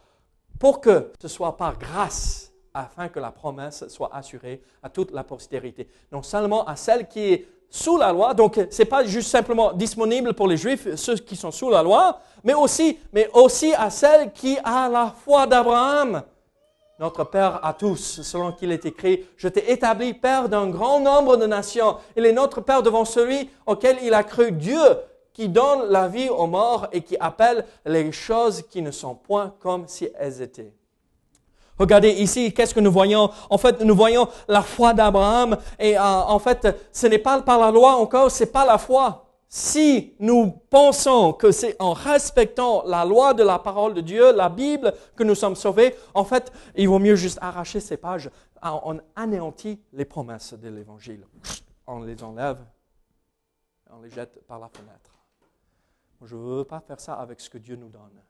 pour 0.59 0.83
que 0.83 1.11
ce 1.23 1.29
soit 1.29 1.57
par 1.57 1.79
grâce, 1.79 2.53
afin 2.75 3.09
que 3.09 3.19
la 3.19 3.31
promesse 3.31 3.89
soit 3.89 4.15
assurée 4.15 4.61
à 4.83 4.91
toute 4.91 5.11
la 5.11 5.25
postérité. 5.25 5.89
Non 6.13 6.23
seulement 6.23 6.67
à 6.67 6.77
celle 6.77 7.09
qui 7.09 7.33
est 7.33 7.49
sous 7.71 7.97
la 7.97 8.13
loi, 8.13 8.35
donc 8.35 8.61
ce 8.71 8.83
n'est 8.83 8.89
pas 8.89 9.05
juste 9.05 9.31
simplement 9.31 9.73
disponible 9.73 10.35
pour 10.35 10.49
les 10.49 10.57
Juifs, 10.57 10.95
ceux 10.97 11.17
qui 11.17 11.37
sont 11.37 11.53
sous 11.53 11.71
la 11.71 11.83
loi, 11.83 12.21
mais 12.43 12.55
aussi, 12.55 12.99
mais 13.13 13.31
aussi 13.33 13.73
à 13.75 13.91
celle 13.91 14.33
qui 14.33 14.59
a 14.65 14.89
la 14.89 15.15
foi 15.25 15.47
d'Abraham, 15.47 16.23
notre 16.99 17.25
Père 17.25 17.65
à 17.65 17.73
tous, 17.73 18.21
selon 18.23 18.53
qu'il 18.53 18.73
est 18.73 18.85
écrit, 18.85 19.25
je 19.37 19.49
t'ai 19.49 19.73
établi 19.73 20.13
Père 20.13 20.49
d'un 20.49 20.69
grand 20.69 21.01
nombre 21.01 21.37
de 21.39 21.47
nations. 21.47 21.97
Il 22.15 22.27
est 22.27 22.33
notre 22.33 22.61
Père 22.61 22.83
devant 22.83 23.07
celui 23.07 23.49
auquel 23.65 23.99
il 24.03 24.13
a 24.13 24.23
cru 24.23 24.53
Dieu, 24.53 24.83
qui 25.33 25.49
donne 25.49 25.91
la 25.91 26.09
vie 26.09 26.29
aux 26.29 26.47
morts 26.47 26.89
et 26.93 27.01
qui 27.01 27.17
appelle 27.19 27.65
les 27.87 28.13
choses 28.13 28.63
qui 28.69 28.83
ne 28.83 28.91
sont 28.91 29.15
point 29.15 29.55
comme 29.61 29.87
si 29.87 30.09
elles 30.19 30.43
étaient. 30.43 30.75
Regardez 31.81 32.11
ici, 32.11 32.53
qu'est-ce 32.53 32.75
que 32.75 32.81
nous 32.81 32.93
voyons? 32.93 33.31
En 33.49 33.57
fait, 33.57 33.81
nous 33.81 33.97
voyons 33.97 34.29
la 34.49 34.61
foi 34.61 34.93
d'Abraham 34.93 35.57
et 35.79 35.97
euh, 35.97 36.03
en 36.03 36.39
fait, 36.39 36.69
ce 36.93 37.07
n'est 37.07 37.19
pas 37.19 37.41
par 37.41 37.59
la 37.59 37.71
loi 37.71 37.95
encore, 37.95 38.31
c'est 38.31 38.53
pas 38.53 38.67
la 38.67 38.77
foi. 38.77 39.25
Si 39.49 40.15
nous 40.21 40.51
pensons 40.69 41.33
que 41.33 41.51
c'est 41.51 41.77
en 41.81 41.95
respectant 41.95 42.83
la 42.85 43.07
loi 43.07 43.33
de 43.33 43.43
la 43.43 43.59
parole 43.59 43.95
de 43.95 44.03
Dieu, 44.03 44.31
la 44.37 44.51
Bible, 44.51 44.93
que 45.17 45.25
nous 45.25 45.35
sommes 45.35 45.57
sauvés, 45.57 45.97
en 46.13 46.23
fait, 46.23 46.53
il 46.77 46.87
vaut 46.87 46.99
mieux 46.99 47.17
juste 47.17 47.39
arracher 47.41 47.81
ces 47.81 47.97
pages. 47.97 48.31
On 48.63 49.01
anéantit 49.17 49.81
les 49.95 50.05
promesses 50.05 50.53
de 50.53 50.69
l'Évangile. 50.69 51.27
On 51.87 52.03
les 52.03 52.23
enlève, 52.23 52.59
on 53.91 54.03
les 54.03 54.11
jette 54.11 54.47
par 54.47 54.59
la 54.59 54.69
fenêtre. 54.69 55.15
Je 56.27 56.37
ne 56.37 56.41
veux 56.43 56.65
pas 56.65 56.81
faire 56.81 57.01
ça 57.01 57.15
avec 57.15 57.41
ce 57.41 57.49
que 57.49 57.57
Dieu 57.57 57.77
nous 57.77 57.89
donne. 57.89 58.21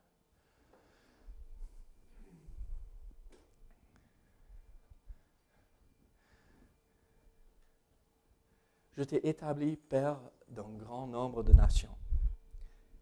Je 9.00 9.04
t'ai 9.06 9.26
établi 9.26 9.76
Père 9.76 10.20
d'un 10.48 10.68
grand 10.76 11.06
nombre 11.06 11.42
de 11.42 11.54
nations. 11.54 11.96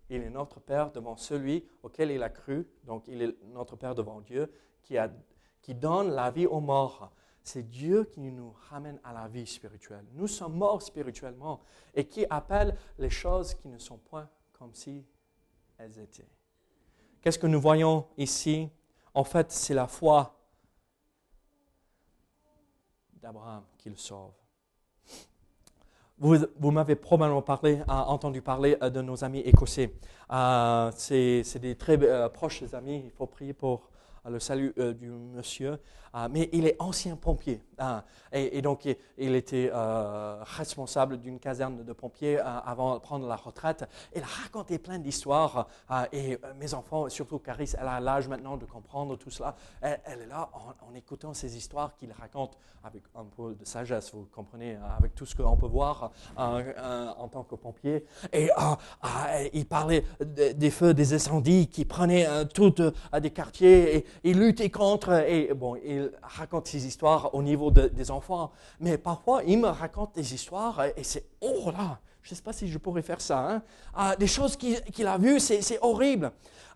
Il 0.09 0.23
est 0.23 0.31
notre 0.31 0.61
Père 0.61 0.93
devant 0.93 1.17
celui 1.17 1.67
auquel 1.83 2.13
il 2.13 2.23
a 2.23 2.29
cru, 2.29 2.69
donc 2.85 3.09
il 3.09 3.21
est 3.21 3.37
notre 3.47 3.75
Père 3.75 3.97
devant 3.97 4.21
Dieu, 4.21 4.49
qui, 4.81 5.75
donne 5.75 6.11
la 6.11 6.31
vie 6.31 6.47
aux 6.47 6.61
morts. 6.61 7.11
C'est 7.43 7.69
Dieu 7.69 8.05
qui 8.05 8.21
nous 8.31 8.55
ramène 8.71 9.01
à 9.03 9.13
la 9.13 9.27
vie 9.27 9.45
spirituelle. 9.45 10.05
Nous 10.13 10.29
sommes 10.29 10.55
morts 10.55 10.83
spirituellement 10.83 11.63
et 11.93 12.07
qui 12.07 12.25
appelle 12.31 12.77
les 12.97 13.11
choses 13.11 13.55
qui 13.55 13.67
ne 13.67 13.79
sont 13.79 13.99
point 13.99 14.31
comme 14.53 14.75
si 14.75 15.05
elles 15.79 15.99
étaient. 15.99 16.31
Qu'est-ce 17.21 17.41
que 17.41 17.49
nous 17.49 17.61
voyons 17.61 18.07
ici? 18.17 18.71
En 19.15 19.25
fait, 19.25 19.51
c'est 19.51 19.75
la 19.75 19.89
foi 19.89 20.39
d'Abraham 23.15 23.65
qui 23.77 23.91
le 23.91 23.97
sauve. 23.97 24.31
Vous, 26.21 26.73
m'avez 26.73 26.97
probablement 26.97 27.43
parlé, 27.43 27.79
euh, 27.79 27.93
entendu 27.93 28.43
parler 28.43 28.77
euh, 28.83 28.91
de 28.91 29.01
nos 29.01 29.23
amis 29.23 29.39
écossais. 29.39 29.95
Euh, 30.33 30.91
c'est 30.97 31.59
des 31.61 31.77
très 31.77 31.97
proches 32.31 32.65
amis. 32.73 33.03
Il 33.05 33.11
faut 33.13 33.27
prier 33.27 33.53
pour 33.53 33.89
le 34.29 34.41
salut 34.41 34.75
du 34.99 35.11
monsieur. 35.11 35.79
Mais 36.31 36.49
il 36.53 36.67
est 36.67 36.77
ancien 36.79 37.17
pompier. 37.17 37.63
Hein. 37.79 38.03
et, 38.33 38.61
donc, 38.61 38.89
il, 39.19 39.35
était 39.35 39.71
responsable 40.43 41.19
d'une 41.19 41.39
caserne 41.39 41.85
de 41.85 41.93
pompiers 41.93 42.39
avant 42.39 42.95
de 42.95 43.01
prendre 43.01 43.27
la 43.27 43.37
retraite. 43.37 43.85
Il 44.15 44.23
a 44.23 44.27
raconté 44.27 44.79
plein 44.79 44.99
d'histoires. 44.99 45.69
et 46.13 46.39
mes 46.59 46.75
enfants, 46.75 47.09
surtout 47.09 47.39
Caris, 47.39 47.73
elle 47.79 47.89
a 47.89 48.01
l'âge 48.01 48.29
maintenant 48.29 48.57
de 48.57 48.65
comprendre 48.65 49.17
tout 49.17 49.31
cela. 49.31 49.55
Elle, 49.81 50.23
est 50.23 50.27
là 50.27 50.51
en, 50.53 50.95
écoutant 50.95 51.35
ces 51.35 51.57
histoires 51.57 51.95
qu'il 51.97 52.13
raconte 52.13 52.59
avec 52.85 53.03
un 53.15 53.25
peu 53.25 53.55
de 53.55 53.65
sagesse, 53.65 54.13
vous 54.13 54.27
comprenez, 54.33 54.77
avec 54.99 55.15
tout 55.15 55.27
ce 55.27 55.35
qu'on 55.37 55.57
peut 55.57 55.67
voir 55.67 56.11
en 56.37 57.29
tant 57.29 57.45
que 57.45 57.55
pompier. 57.55 58.05
Et 58.33 58.51
il 59.53 59.67
parlait 59.67 60.05
des 60.21 60.71
feux, 60.71 60.95
des 60.95 61.15
incendies 61.15 61.69
qui 61.69 61.85
prenaient 61.85 62.27
toutes 62.55 62.83
des 63.21 63.31
quartiers 63.31 63.97
et 63.97 64.07
il 64.25 64.39
luttait 64.39 64.71
contre. 64.71 65.13
Et 65.29 65.53
bon, 65.55 65.77
il 65.77 66.08
raconte 66.23 66.67
ces 66.67 66.87
histoires 66.87 67.35
au 67.35 67.43
niveau 67.43 67.71
des 67.71 68.11
enfants. 68.11 68.51
Mais 68.81 68.99
parfois, 68.99 69.43
il 69.47 69.59
me 69.59 69.69
raconte 69.69 70.15
des 70.15 70.35
histoires 70.35 70.85
et 70.97 71.05
c'est, 71.05 71.25
oh 71.41 71.71
là, 71.71 71.99
je 72.29 72.35
ne 72.35 72.37
sais 72.37 72.43
pas 72.43 72.53
si 72.53 72.69
je 72.69 72.77
pourrais 72.77 73.01
faire 73.01 73.21
ça. 73.23 73.39
Hein. 73.39 73.63
Ah, 73.95 74.15
des 74.15 74.27
choses 74.27 74.57
qu'il 74.57 75.07
a 75.07 75.17
vues, 75.17 75.41
c'est 75.41 75.79
horrible. 75.81 76.31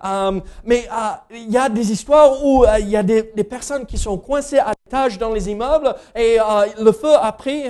Euh, 0.05 0.41
mais 0.65 0.89
euh, 0.91 1.11
il 1.31 1.51
y 1.51 1.59
a 1.59 1.69
des 1.69 1.93
histoires 1.93 2.43
où 2.43 2.65
euh, 2.65 2.79
il 2.81 2.89
y 2.89 2.97
a 2.97 3.03
des, 3.03 3.23
personnes 3.45 3.85
qui 3.85 3.99
sont 3.99 4.17
coincées 4.19 4.59
à 4.59 4.73
l'étage 4.85 5.19
dans 5.19 5.31
les 5.31 5.51
immeubles 5.51 5.95
et 6.15 6.39
le 6.79 6.93
feu 6.93 7.15
a 7.15 7.31
pris 7.33 7.65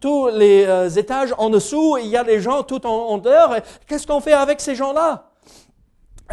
tous 0.00 0.28
les 0.28 0.98
étages 0.98 1.34
en 1.36 1.50
dessous. 1.50 1.98
Il 1.98 2.08
y 2.08 2.16
a 2.16 2.24
des 2.24 2.40
gens 2.40 2.62
tout 2.62 2.84
en 2.86 3.14
hauteur. 3.14 3.56
Qu'est-ce 3.86 4.06
qu'on 4.06 4.20
fait 4.20 4.32
avec 4.32 4.60
ces 4.60 4.74
gens-là? 4.74 5.31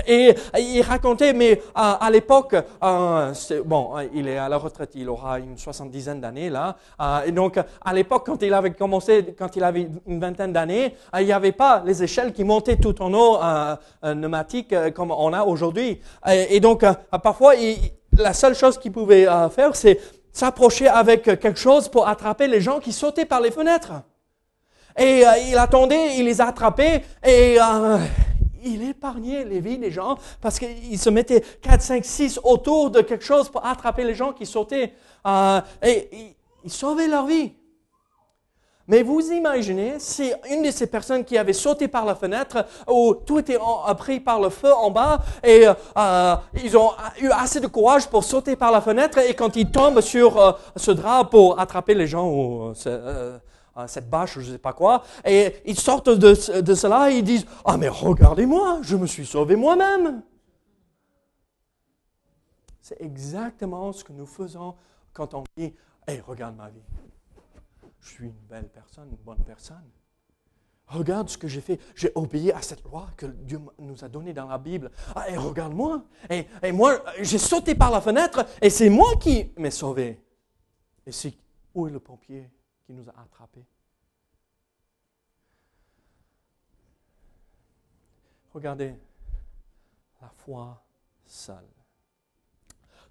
Et 0.07 0.35
il 0.57 0.81
racontait, 0.81 1.33
mais 1.33 1.61
à, 1.75 2.09
l'époque, 2.11 2.55
euh, 2.83 3.33
bon, 3.65 3.91
il 4.13 4.27
est 4.27 4.37
à 4.37 4.49
la 4.49 4.57
retraite, 4.57 4.91
il 4.95 5.09
aura 5.09 5.39
une 5.39 5.57
soixante-dizaine 5.57 6.21
d'années 6.21 6.49
là. 6.49 6.75
Euh, 7.01 7.21
et 7.25 7.31
donc, 7.31 7.57
à 7.57 7.93
l'époque, 7.93 8.23
quand 8.25 8.41
il 8.41 8.53
avait 8.53 8.71
commencé, 8.71 9.35
quand 9.37 9.55
il 9.55 9.63
avait 9.63 9.89
une 10.07 10.19
vingtaine 10.19 10.53
d'années, 10.53 10.95
euh, 11.15 11.21
il 11.21 11.25
n'y 11.25 11.31
avait 11.31 11.51
pas 11.51 11.83
les 11.85 12.03
échelles 12.03 12.33
qui 12.33 12.43
montaient 12.43 12.77
tout 12.77 13.01
en 13.01 13.13
haut, 13.13 13.39
pneumatiques, 14.01 14.73
comme 14.93 15.11
on 15.11 15.33
a 15.33 15.43
aujourd'hui. 15.43 15.99
Et, 16.27 16.59
donc, 16.59 16.85
parfois, 17.23 17.53
la 18.13 18.33
seule 18.33 18.55
chose 18.55 18.77
qu'il 18.77 18.91
pouvait 18.91 19.25
faire, 19.49 19.75
c'est 19.75 19.99
s'approcher 20.31 20.87
avec 20.87 21.23
quelque 21.23 21.55
chose 21.55 21.89
pour 21.89 22.07
attraper 22.07 22.47
les 22.47 22.61
gens 22.61 22.79
qui 22.79 22.91
sautaient 22.91 23.25
par 23.25 23.41
les 23.41 23.51
fenêtres. 23.51 23.93
Et 24.97 25.23
il 25.47 25.57
attendait, 25.57 26.17
il 26.17 26.25
les 26.25 26.41
attrapait, 26.41 27.03
et 27.25 27.57
il 28.63 28.87
épargnait 28.89 29.45
les 29.45 29.59
vies 29.59 29.77
des 29.77 29.91
gens 29.91 30.17
parce 30.41 30.59
qu'il 30.59 30.99
se 30.99 31.09
mettait 31.09 31.41
4, 31.61 31.81
5, 31.81 32.05
6 32.05 32.39
autour 32.43 32.91
de 32.91 33.01
quelque 33.01 33.23
chose 33.23 33.49
pour 33.49 33.65
attraper 33.65 34.03
les 34.03 34.15
gens 34.15 34.33
qui 34.33 34.45
sautaient. 34.45 34.93
Euh, 35.25 35.61
et 35.83 36.35
il, 36.63 36.71
sauvait 36.71 37.07
leur 37.07 37.25
vie. 37.25 37.53
Mais 38.87 39.03
vous 39.03 39.21
imaginez, 39.31 39.95
c'est 39.99 40.33
une 40.49 40.63
de 40.63 40.71
ces 40.71 40.87
personnes 40.87 41.23
qui 41.23 41.37
avait 41.37 41.53
sauté 41.53 41.87
par 41.87 42.05
la 42.05 42.15
fenêtre, 42.15 42.65
où 42.87 43.13
tout 43.13 43.37
était 43.37 43.59
pris 43.97 44.19
par 44.19 44.39
le 44.41 44.49
feu 44.49 44.73
en 44.73 44.89
bas, 44.89 45.19
et 45.43 45.67
euh, 45.67 46.35
ils 46.63 46.75
ont 46.75 46.89
eu 47.21 47.29
assez 47.29 47.59
de 47.59 47.67
courage 47.67 48.07
pour 48.07 48.23
sauter 48.23 48.55
par 48.55 48.71
la 48.71 48.81
fenêtre, 48.81 49.19
et 49.19 49.35
quand 49.35 49.55
ils 49.55 49.69
tombent 49.69 50.01
sur 50.01 50.41
euh, 50.41 50.51
ce 50.75 50.89
drap 50.89 51.25
pour 51.25 51.59
attraper 51.59 51.93
les 51.93 52.07
gens, 52.07 52.27
ou, 52.27 52.73
cette 53.87 54.09
bâche, 54.09 54.39
je 54.39 54.39
ne 54.39 54.53
sais 54.53 54.57
pas 54.57 54.73
quoi, 54.73 55.03
et 55.25 55.55
ils 55.65 55.79
sortent 55.79 56.09
de, 56.09 56.33
cela 56.33 57.11
et 57.11 57.17
ils 57.17 57.23
disent, 57.23 57.45
ah 57.65 57.77
mais 57.77 57.89
regardez-moi, 57.89 58.79
je 58.81 58.95
me 58.95 59.07
suis 59.07 59.25
sauvé 59.25 59.55
moi-même. 59.55 60.21
C'est 62.81 63.01
exactement 63.01 63.91
ce 63.91 64.03
que 64.03 64.13
nous 64.13 64.25
faisons 64.25 64.75
quand 65.13 65.33
on 65.33 65.43
dit, 65.57 65.73
hé, 66.07 66.19
regarde 66.25 66.55
ma 66.55 66.69
vie. 66.69 66.81
Je 68.01 68.09
suis 68.09 68.25
une 68.25 68.47
belle 68.49 68.69
personne, 68.69 69.09
une 69.09 69.17
bonne 69.17 69.43
personne. 69.45 69.89
Regarde 70.87 71.29
ce 71.29 71.37
que 71.37 71.47
j'ai 71.47 71.61
fait. 71.61 71.79
J'ai 71.93 72.11
obéi 72.15 72.51
à 72.51 72.63
cette 72.63 72.83
loi 72.83 73.09
que 73.15 73.27
Dieu 73.27 73.59
nous 73.77 74.03
a 74.03 74.07
donnée 74.07 74.33
dans 74.33 74.47
la 74.47 74.57
Bible. 74.57 74.89
Ah, 75.15 75.29
et 75.29 75.37
regarde-moi. 75.37 76.03
Et, 76.31 76.47
et, 76.63 76.71
moi, 76.71 77.03
j'ai 77.21 77.37
sauté 77.37 77.75
par 77.75 77.91
la 77.91 78.01
fenêtre 78.01 78.43
et 78.59 78.71
c'est 78.71 78.89
moi 78.89 79.15
qui 79.19 79.51
m'ai 79.57 79.69
sauvé. 79.69 80.19
Et 81.05 81.11
c'est 81.11 81.33
où 81.75 81.87
est 81.87 81.91
le 81.91 81.99
pompier? 81.99 82.49
Qui 82.89 82.93
nous 82.95 83.07
a 83.07 83.21
attrapés. 83.21 83.63
Regardez, 88.51 88.95
la 90.19 90.31
foi 90.43 90.81
seule. 91.23 91.67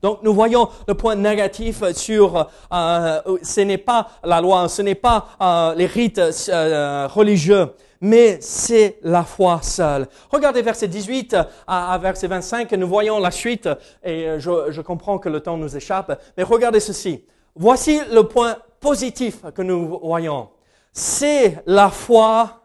Donc 0.02 0.24
nous 0.24 0.34
voyons 0.34 0.68
le 0.88 0.94
point 0.94 1.14
négatif 1.14 1.84
sur 1.92 2.50
euh, 2.72 3.38
ce 3.40 3.60
n'est 3.60 3.78
pas 3.78 4.08
la 4.24 4.40
loi, 4.40 4.68
ce 4.68 4.82
n'est 4.82 4.96
pas 4.96 5.28
euh, 5.40 5.74
les 5.76 5.86
rites 5.86 6.20
euh, 6.48 7.06
religieux, 7.06 7.72
mais 8.00 8.40
c'est 8.40 8.98
la 9.04 9.22
foi 9.22 9.60
seule. 9.62 10.08
Regardez 10.28 10.62
verset 10.62 10.88
18 10.88 11.36
à, 11.68 11.96
verset 11.98 12.26
25, 12.26 12.72
nous 12.72 12.88
voyons 12.88 13.20
la 13.20 13.30
suite, 13.30 13.68
et 14.02 14.40
je 14.40 14.80
comprends 14.80 15.20
que 15.20 15.28
le 15.28 15.38
temps 15.38 15.56
nous 15.56 15.76
échappe, 15.76 16.20
mais 16.36 16.42
regardez 16.42 16.80
ceci. 16.80 17.24
Voici 17.60 18.00
le 18.12 18.22
point 18.22 18.56
positif 18.78 19.42
que 19.52 19.62
nous 19.62 19.98
voyons. 20.00 20.48
C'est 20.92 21.60
la 21.66 21.90
foi 21.90 22.60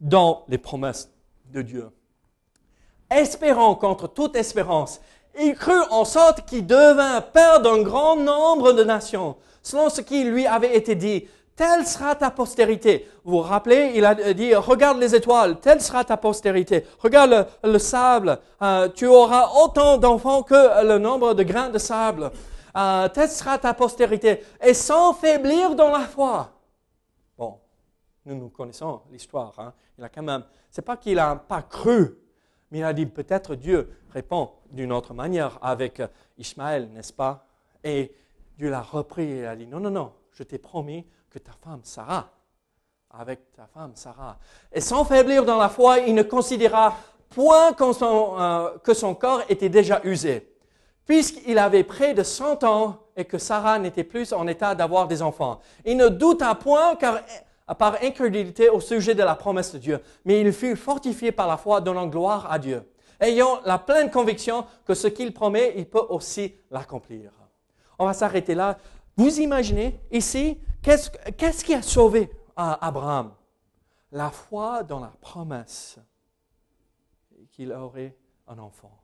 dans 0.00 0.44
les 0.46 0.58
promesses 0.58 1.10
de 1.52 1.60
Dieu. 1.60 1.90
Espérant 3.10 3.74
contre 3.74 4.06
toute 4.06 4.36
espérance, 4.36 5.00
il 5.40 5.54
crut 5.54 5.82
en 5.90 6.04
sorte 6.04 6.46
qu'il 6.46 6.66
devint 6.66 7.20
père 7.20 7.60
d'un 7.62 7.82
grand 7.82 8.14
nombre 8.14 8.72
de 8.74 8.84
nations, 8.84 9.34
selon 9.60 9.88
ce 9.88 10.02
qui 10.02 10.22
lui 10.22 10.46
avait 10.46 10.76
été 10.76 10.94
dit. 10.94 11.26
telle 11.56 11.84
sera 11.84 12.14
ta 12.14 12.30
postérité. 12.30 13.08
Vous 13.24 13.38
vous 13.38 13.42
rappelez, 13.42 13.90
il 13.96 14.04
a 14.04 14.14
dit, 14.34 14.54
regarde 14.54 15.00
les 15.00 15.16
étoiles, 15.16 15.58
telle 15.58 15.80
sera 15.80 16.04
ta 16.04 16.16
postérité. 16.16 16.84
Regarde 17.00 17.48
le, 17.64 17.78
sable, 17.80 18.38
euh, 18.62 18.88
tu 18.94 19.06
auras 19.08 19.50
autant 19.64 19.98
d'enfants 19.98 20.44
que 20.44 20.84
le 20.84 20.98
nombre 20.98 21.34
de 21.34 21.42
grains 21.42 21.70
de 21.70 21.78
sable. 21.78 22.30
Euh, 22.78 23.08
telle 23.08 23.28
sera 23.28 23.58
ta 23.58 23.74
postérité. 23.74 24.44
Et 24.60 24.72
sans 24.72 25.12
faiblir 25.12 25.74
dans 25.74 25.90
la 25.90 26.06
foi. 26.06 26.52
Bon, 27.36 27.58
nous, 28.24 28.36
nous 28.36 28.48
connaissons 28.50 29.02
l'histoire. 29.10 29.52
Hein. 29.58 29.74
Il 29.98 30.04
a 30.04 30.08
quand 30.08 30.22
même, 30.22 30.44
c'est 30.70 30.82
pas 30.82 30.96
qu'il 30.96 31.16
n'a 31.16 31.34
pas 31.34 31.62
cru, 31.62 32.16
mais 32.70 32.78
il 32.78 32.84
a 32.84 32.92
dit 32.92 33.06
peut-être 33.06 33.56
Dieu 33.56 33.90
répond 34.10 34.52
d'une 34.70 34.92
autre 34.92 35.12
manière 35.12 35.58
avec 35.60 36.00
Ishmaël, 36.36 36.88
n'est-ce 36.92 37.12
pas? 37.12 37.46
Et 37.82 38.14
Dieu 38.56 38.70
l'a 38.70 38.82
repris 38.82 39.28
et 39.28 39.46
a 39.46 39.56
dit 39.56 39.66
non, 39.66 39.80
non, 39.80 39.90
non, 39.90 40.12
je 40.30 40.44
t'ai 40.44 40.58
promis 40.58 41.04
que 41.30 41.40
ta 41.40 41.52
femme 41.52 41.80
Sarah, 41.82 42.30
avec 43.10 43.52
ta 43.52 43.66
femme 43.66 43.92
Sarah. 43.96 44.38
Et 44.72 44.80
sans 44.80 45.04
faiblir 45.04 45.44
dans 45.44 45.58
la 45.58 45.68
foi, 45.68 45.98
il 45.98 46.14
ne 46.14 46.22
considéra 46.22 46.96
point 47.30 47.74
euh, 47.80 48.78
que 48.78 48.94
son 48.94 49.14
corps 49.14 49.42
était 49.48 49.68
déjà 49.68 50.00
usé, 50.04 50.54
puisqu'il 51.08 51.58
avait 51.58 51.82
près 51.82 52.14
de 52.14 52.22
100 52.22 52.62
ans 52.62 52.98
et 53.16 53.24
que 53.24 53.38
Sarah 53.38 53.80
n'était 53.80 54.04
plus 54.04 54.32
en 54.32 54.46
état 54.46 54.76
d'avoir 54.76 55.08
des 55.08 55.22
enfants. 55.22 55.58
Il 55.84 55.96
ne 55.96 56.08
douta 56.08 56.54
point 56.54 56.94
car 56.94 57.20
par 57.78 57.96
incrédulité 58.02 58.68
au 58.68 58.80
sujet 58.80 59.14
de 59.14 59.22
la 59.22 59.34
promesse 59.34 59.72
de 59.72 59.78
Dieu, 59.78 60.00
mais 60.24 60.40
il 60.40 60.52
fut 60.52 60.76
fortifié 60.76 61.32
par 61.32 61.48
la 61.48 61.56
foi, 61.56 61.80
donnant 61.80 62.06
gloire 62.06 62.50
à 62.50 62.58
Dieu, 62.58 62.88
ayant 63.20 63.60
la 63.64 63.78
pleine 63.78 64.10
conviction 64.10 64.64
que 64.86 64.94
ce 64.94 65.08
qu'il 65.08 65.34
promet, 65.34 65.74
il 65.76 65.86
peut 65.86 66.06
aussi 66.08 66.54
l'accomplir. 66.70 67.32
On 67.98 68.06
va 68.06 68.12
s'arrêter 68.12 68.54
là. 68.54 68.78
Vous 69.16 69.40
imaginez 69.40 69.98
ici, 70.10 70.58
qu'est-ce 70.82 71.64
qui 71.64 71.74
a 71.74 71.82
sauvé 71.82 72.30
Abraham? 72.56 73.32
La 74.12 74.30
foi 74.30 74.82
dans 74.82 75.00
la 75.00 75.12
promesse 75.20 75.98
qu'il 77.50 77.72
aurait 77.72 78.16
un 78.46 78.58
enfant. 78.58 78.96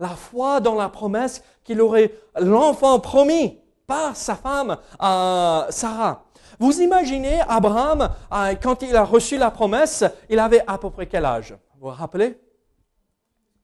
La 0.00 0.10
foi 0.10 0.60
dans 0.60 0.74
la 0.74 0.88
promesse 0.88 1.42
qu'il 1.64 1.80
aurait 1.80 2.12
l'enfant 2.38 3.00
promis 3.00 3.58
par 3.86 4.16
sa 4.16 4.36
femme 4.36 4.76
Sarah. 5.00 6.24
Vous 6.58 6.80
imaginez 6.80 7.40
Abraham, 7.48 8.08
euh, 8.32 8.54
quand 8.60 8.82
il 8.82 8.96
a 8.96 9.04
reçu 9.04 9.36
la 9.38 9.50
promesse, 9.50 10.04
il 10.28 10.40
avait 10.40 10.64
à 10.66 10.76
peu 10.76 10.90
près 10.90 11.06
quel 11.06 11.24
âge? 11.24 11.52
Vous 11.74 11.88
vous 11.88 11.94
rappelez? 11.94 12.36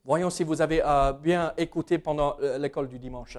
Voyons 0.04 0.30
si 0.30 0.44
vous 0.44 0.60
avez 0.60 0.80
euh, 0.84 1.12
bien 1.12 1.52
écouté 1.56 1.98
pendant 1.98 2.36
euh, 2.40 2.58
l'école 2.58 2.88
du 2.88 2.98
dimanche. 2.98 3.38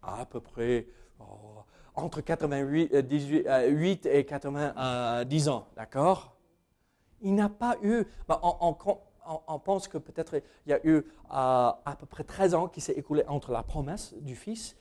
À 0.00 0.24
peu 0.24 0.40
près 0.40 0.86
entre 1.98 2.20
88 2.20 2.94
18, 2.96 4.06
et 4.06 4.24
90 4.24 5.48
ans, 5.48 5.66
d'accord? 5.76 6.36
Il 7.20 7.34
n'a 7.34 7.48
pas 7.48 7.76
eu, 7.82 8.04
ben, 8.28 8.38
on, 8.42 9.58
pense 9.58 9.88
que 9.88 9.98
peut-être 9.98 10.40
il 10.66 10.70
y 10.70 10.72
a 10.72 10.86
eu 10.86 10.96
euh, 10.96 11.02
à 11.30 11.96
peu 11.98 12.06
près 12.06 12.24
13 12.24 12.54
ans 12.54 12.68
qui 12.68 12.80
s'est 12.80 12.92
écoulé 12.92 13.24
entre 13.26 13.52
la 13.52 13.62
promesse 13.62 14.14
du 14.20 14.36
Fils 14.36 14.76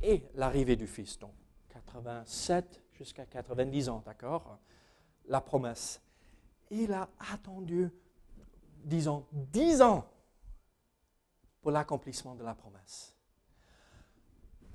et 0.00 0.24
l'arrivée 0.34 0.76
du 0.76 0.86
Fils. 0.86 1.18
Donc 1.18 1.32
87 1.68 2.82
jusqu'à 2.92 3.26
90 3.26 3.88
ans, 3.90 4.02
d'accord? 4.06 4.58
La 5.26 5.40
promesse. 5.40 6.00
Il 6.70 6.92
a 6.92 7.08
attendu, 7.32 7.90
disons, 8.84 9.26
10 9.32 9.82
ans 9.82 10.06
pour 11.60 11.70
l'accomplissement 11.70 12.34
de 12.34 12.42
la 12.42 12.54
promesse. 12.54 13.14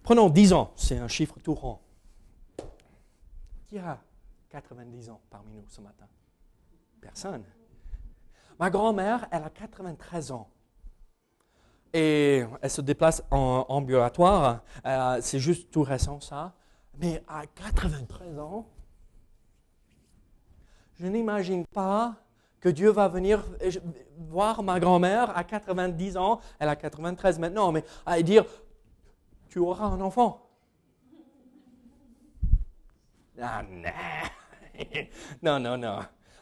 Prenons 0.04 0.30
10 0.30 0.54
ans, 0.54 0.72
c'est 0.76 1.00
un 1.00 1.08
chiffre 1.08 1.40
tout 1.40 1.56
rond. 1.56 1.80
Qui 3.68 3.80
a 3.80 4.00
90 4.50 5.10
ans 5.10 5.22
parmi 5.30 5.54
nous 5.54 5.68
ce 5.68 5.82
matin 5.82 6.08
Personne. 7.02 7.44
Ma 8.60 8.70
grand-mère, 8.70 9.28
elle 9.32 9.44
a 9.44 9.50
93 9.50 10.32
ans. 10.32 10.50
Et 11.94 12.44
elle 12.62 12.70
se 12.70 12.82
déplace 12.82 13.24
en 13.30 13.66
ambulatoire. 13.68 14.64
Euh, 14.86 15.20
c'est 15.22 15.40
juste 15.40 15.70
tout 15.70 15.84
récent, 15.84 16.20
ça. 16.22 16.54
Mais 16.98 17.24
à 17.28 17.46
93 17.46 18.40
ans, 18.40 18.68
je 20.96 21.06
n'imagine 21.08 21.66
pas 21.68 22.16
que 22.60 22.70
Dieu 22.70 22.90
va 22.90 23.08
venir 23.08 23.44
voir 24.18 24.64
ma 24.64 24.80
grand-mère 24.80 25.38
à 25.38 25.44
90 25.44 26.18
ans, 26.18 26.40
elle 26.60 26.70
a 26.70 26.76
93 26.76 27.38
maintenant, 27.38 27.72
mais 27.72 27.84
à 28.06 28.22
dire, 28.22 28.46
tu 29.50 29.60
auras 29.60 29.86
un 29.86 30.02
enfant. 30.02 30.47
Ah, 33.41 33.62
non, 35.43 35.60
non, 35.60 35.78
non. 35.78 36.00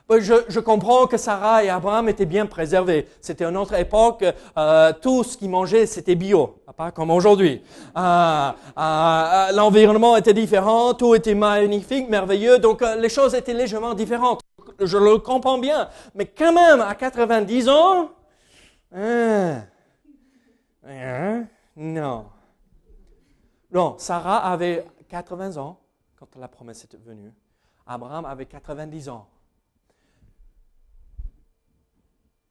Ben, 0.07 0.19
je, 0.19 0.59
comprends 0.59 1.07
que 1.07 1.17
Sarah 1.17 1.63
et 1.63 1.69
Abraham 1.69 2.07
étaient 2.09 2.27
bien 2.27 2.45
préservés. 2.45 3.07
C'était 3.19 3.43
une 3.43 3.57
autre 3.57 3.73
époque, 3.73 4.23
euh, 4.55 4.93
tout 5.01 5.23
ce 5.23 5.35
qu'ils 5.35 5.49
mangeaient, 5.49 5.87
c'était 5.87 6.13
bio, 6.13 6.61
pas 6.77 6.91
comme 6.91 7.09
aujourd'hui. 7.09 7.63
Euh, 7.97 8.51
euh, 8.77 9.51
l'environnement 9.53 10.15
était 10.15 10.33
différent, 10.33 10.93
tout 10.93 11.15
était 11.15 11.33
magnifique, 11.33 12.07
merveilleux, 12.07 12.59
donc 12.59 12.83
les 12.99 13.09
choses 13.09 13.33
étaient 13.33 13.53
légèrement 13.53 13.95
différentes. 13.95 14.41
Je 14.79 14.97
le 14.97 15.17
comprends 15.17 15.57
bien, 15.57 15.89
mais 16.13 16.27
quand 16.27 16.53
même, 16.53 16.81
à 16.81 16.93
90 16.93 17.69
ans, 17.69 18.11
hein, 18.93 19.63
hein, 20.87 21.43
non. 21.75 22.25
Non, 23.71 23.95
Sarah 23.97 24.51
avait 24.51 24.85
80 25.09 25.57
ans 25.57 25.79
quand 26.15 26.35
la 26.35 26.47
promesse 26.47 26.83
était 26.83 26.97
venue. 26.97 27.33
Abraham 27.85 28.25
avait 28.25 28.45
90 28.45 29.09
ans. 29.09 29.29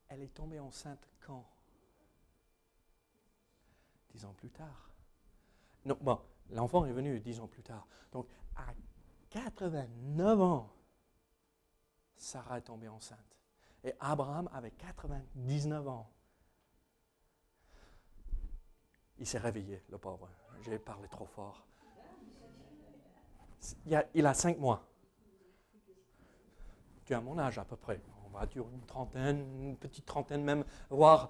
Elle 0.08 0.22
est 0.22 0.34
tombée 0.34 0.60
enceinte 0.60 1.08
quand? 1.20 1.44
Dix 4.10 4.24
ans 4.24 4.34
plus 4.34 4.50
tard. 4.50 4.90
Non, 5.84 5.98
bon, 6.00 6.20
l'enfant 6.50 6.84
est 6.86 6.92
venu 6.92 7.18
dix 7.20 7.40
ans 7.40 7.48
plus 7.48 7.62
tard. 7.62 7.86
Donc, 8.12 8.28
à 8.54 8.66
89 9.30 10.40
ans, 10.40 10.70
Sarah 12.16 12.58
est 12.58 12.62
tombée 12.62 12.88
enceinte. 12.88 13.18
Et 13.82 13.92
Abraham 14.00 14.48
avait 14.52 14.70
99 14.70 15.88
ans. 15.88 16.10
Il 19.18 19.26
s'est 19.26 19.38
réveillé, 19.38 19.82
le 19.90 19.98
pauvre. 19.98 20.28
J'ai 20.62 20.78
parlé 20.78 21.08
trop 21.08 21.26
fort. 21.26 21.66
Il 24.14 24.26
a, 24.26 24.34
cinq 24.34 24.58
mois. 24.58 24.86
Tu 27.04 27.14
as 27.14 27.20
mon 27.20 27.38
âge 27.38 27.58
à 27.58 27.64
peu 27.64 27.76
près 27.76 28.00
va 28.34 28.46
durer 28.46 28.72
une 28.72 28.84
trentaine, 28.86 29.46
une 29.62 29.76
petite 29.76 30.06
trentaine 30.06 30.42
même, 30.42 30.64
voire 30.90 31.28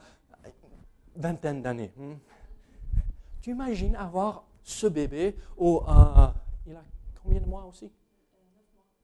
vingtaine 1.16 1.62
d'années. 1.62 1.92
Hmm. 1.96 2.14
Tu 3.40 3.50
imagines 3.50 3.94
avoir 3.96 4.44
ce 4.62 4.86
bébé 4.86 5.36
au, 5.56 5.84
euh, 5.86 6.28
il 6.66 6.74
a 6.74 6.82
combien 7.22 7.40
de 7.40 7.46
mois 7.46 7.64
aussi? 7.64 7.92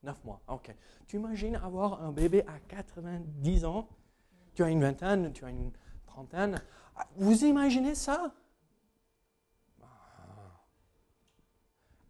Neuf 0.03 0.25
mois, 0.25 0.41
ok. 0.49 0.75
Tu 1.07 1.17
imagines 1.17 1.57
avoir 1.57 2.03
un 2.03 2.11
bébé 2.11 2.43
à 2.47 2.59
90 2.69 3.65
ans? 3.67 3.87
Tu 4.55 4.65
as 4.65 4.71
une 4.71 4.81
vingtaine, 4.81 5.31
tu 5.33 5.45
as 5.45 5.51
une 5.51 5.71
trentaine. 6.07 6.61
Vous 7.17 7.45
imaginez 7.45 7.95
ça? 7.95 8.33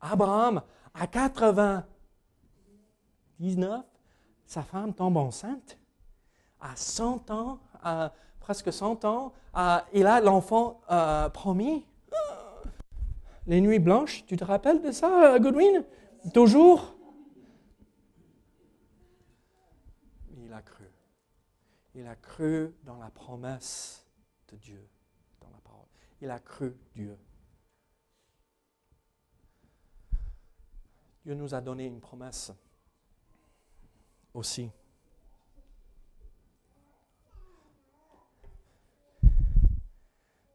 Abraham, 0.00 0.62
à 0.94 1.06
99, 1.06 3.84
sa 4.46 4.62
femme 4.62 4.94
tombe 4.94 5.16
enceinte 5.16 5.78
à 6.60 6.76
100 6.76 7.30
ans, 7.30 7.60
presque 8.40 8.72
100 8.72 9.04
ans, 9.04 9.32
il 9.92 10.06
a 10.06 10.20
l'enfant 10.20 10.80
euh, 10.90 11.28
promis. 11.28 11.86
Les 13.46 13.60
nuits 13.60 13.78
blanches, 13.78 14.24
tu 14.26 14.36
te 14.36 14.44
rappelles 14.44 14.82
de 14.82 14.92
ça, 14.92 15.38
Godwin? 15.38 15.84
Toujours? 16.34 16.94
Il 20.36 20.52
a 20.52 20.62
cru. 20.62 20.84
Il 21.94 22.06
a 22.06 22.14
cru 22.14 22.74
dans 22.84 22.98
la 22.98 23.10
promesse 23.10 24.06
de 24.48 24.56
Dieu, 24.56 24.86
dans 25.40 25.50
la 25.50 25.58
parole. 25.64 25.86
Il 26.20 26.30
a 26.30 26.38
cru 26.38 26.76
Dieu. 26.94 27.18
Dieu 31.24 31.34
nous 31.34 31.54
a 31.54 31.60
donné 31.60 31.86
une 31.86 32.00
promesse 32.00 32.52
aussi. 34.32 34.70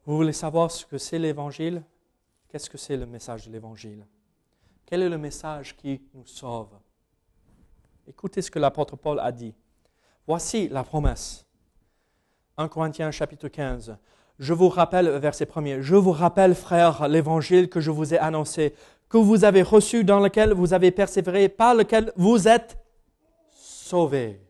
Vous 0.06 0.16
voulez 0.16 0.34
savoir 0.34 0.72
ce 0.72 0.86
que 0.86 0.98
c'est 0.98 1.20
l'Évangile? 1.20 1.84
Qu'est-ce 2.48 2.70
que 2.70 2.78
c'est 2.78 2.98
le 2.98 3.06
message 3.06 3.48
de 3.48 3.52
l'Évangile? 3.52 4.06
Quel 4.86 5.02
est 5.02 5.10
le 5.10 5.18
message 5.18 5.76
qui 5.76 6.02
nous 6.14 6.26
sauve? 6.26 6.78
Écoutez 8.08 8.42
ce 8.42 8.52
que 8.52 8.60
l'apôtre 8.60 8.96
Paul 8.96 9.20
a 9.20 9.32
dit. 9.32 9.54
Voici 10.28 10.68
la 10.70 10.84
promesse. 10.84 11.46
1 12.58 12.68
Corinthiens 12.68 13.12
chapitre 13.12 13.48
15. 13.48 13.98
Je 14.38 14.54
vous 14.54 14.70
rappelle, 14.70 15.10
verset 15.18 15.48
1 15.56 15.82
je 15.82 15.96
vous 15.96 16.12
rappelle, 16.12 16.56
frères, 16.56 17.08
l'évangile 17.08 17.70
que 17.70 17.80
je 17.80 17.90
vous 17.90 18.14
ai 18.14 18.20
annoncé, 18.20 18.76
que 19.10 19.18
vous 19.18 19.44
avez 19.44 19.62
reçu, 19.62 20.04
dans 20.04 20.20
lequel 20.20 20.54
vous 20.54 20.74
avez 20.74 20.92
persévéré, 20.92 21.50
par 21.50 21.76
lequel 21.76 22.12
vous 22.16 22.48
êtes 22.48 22.78
sauvés. 23.52 24.42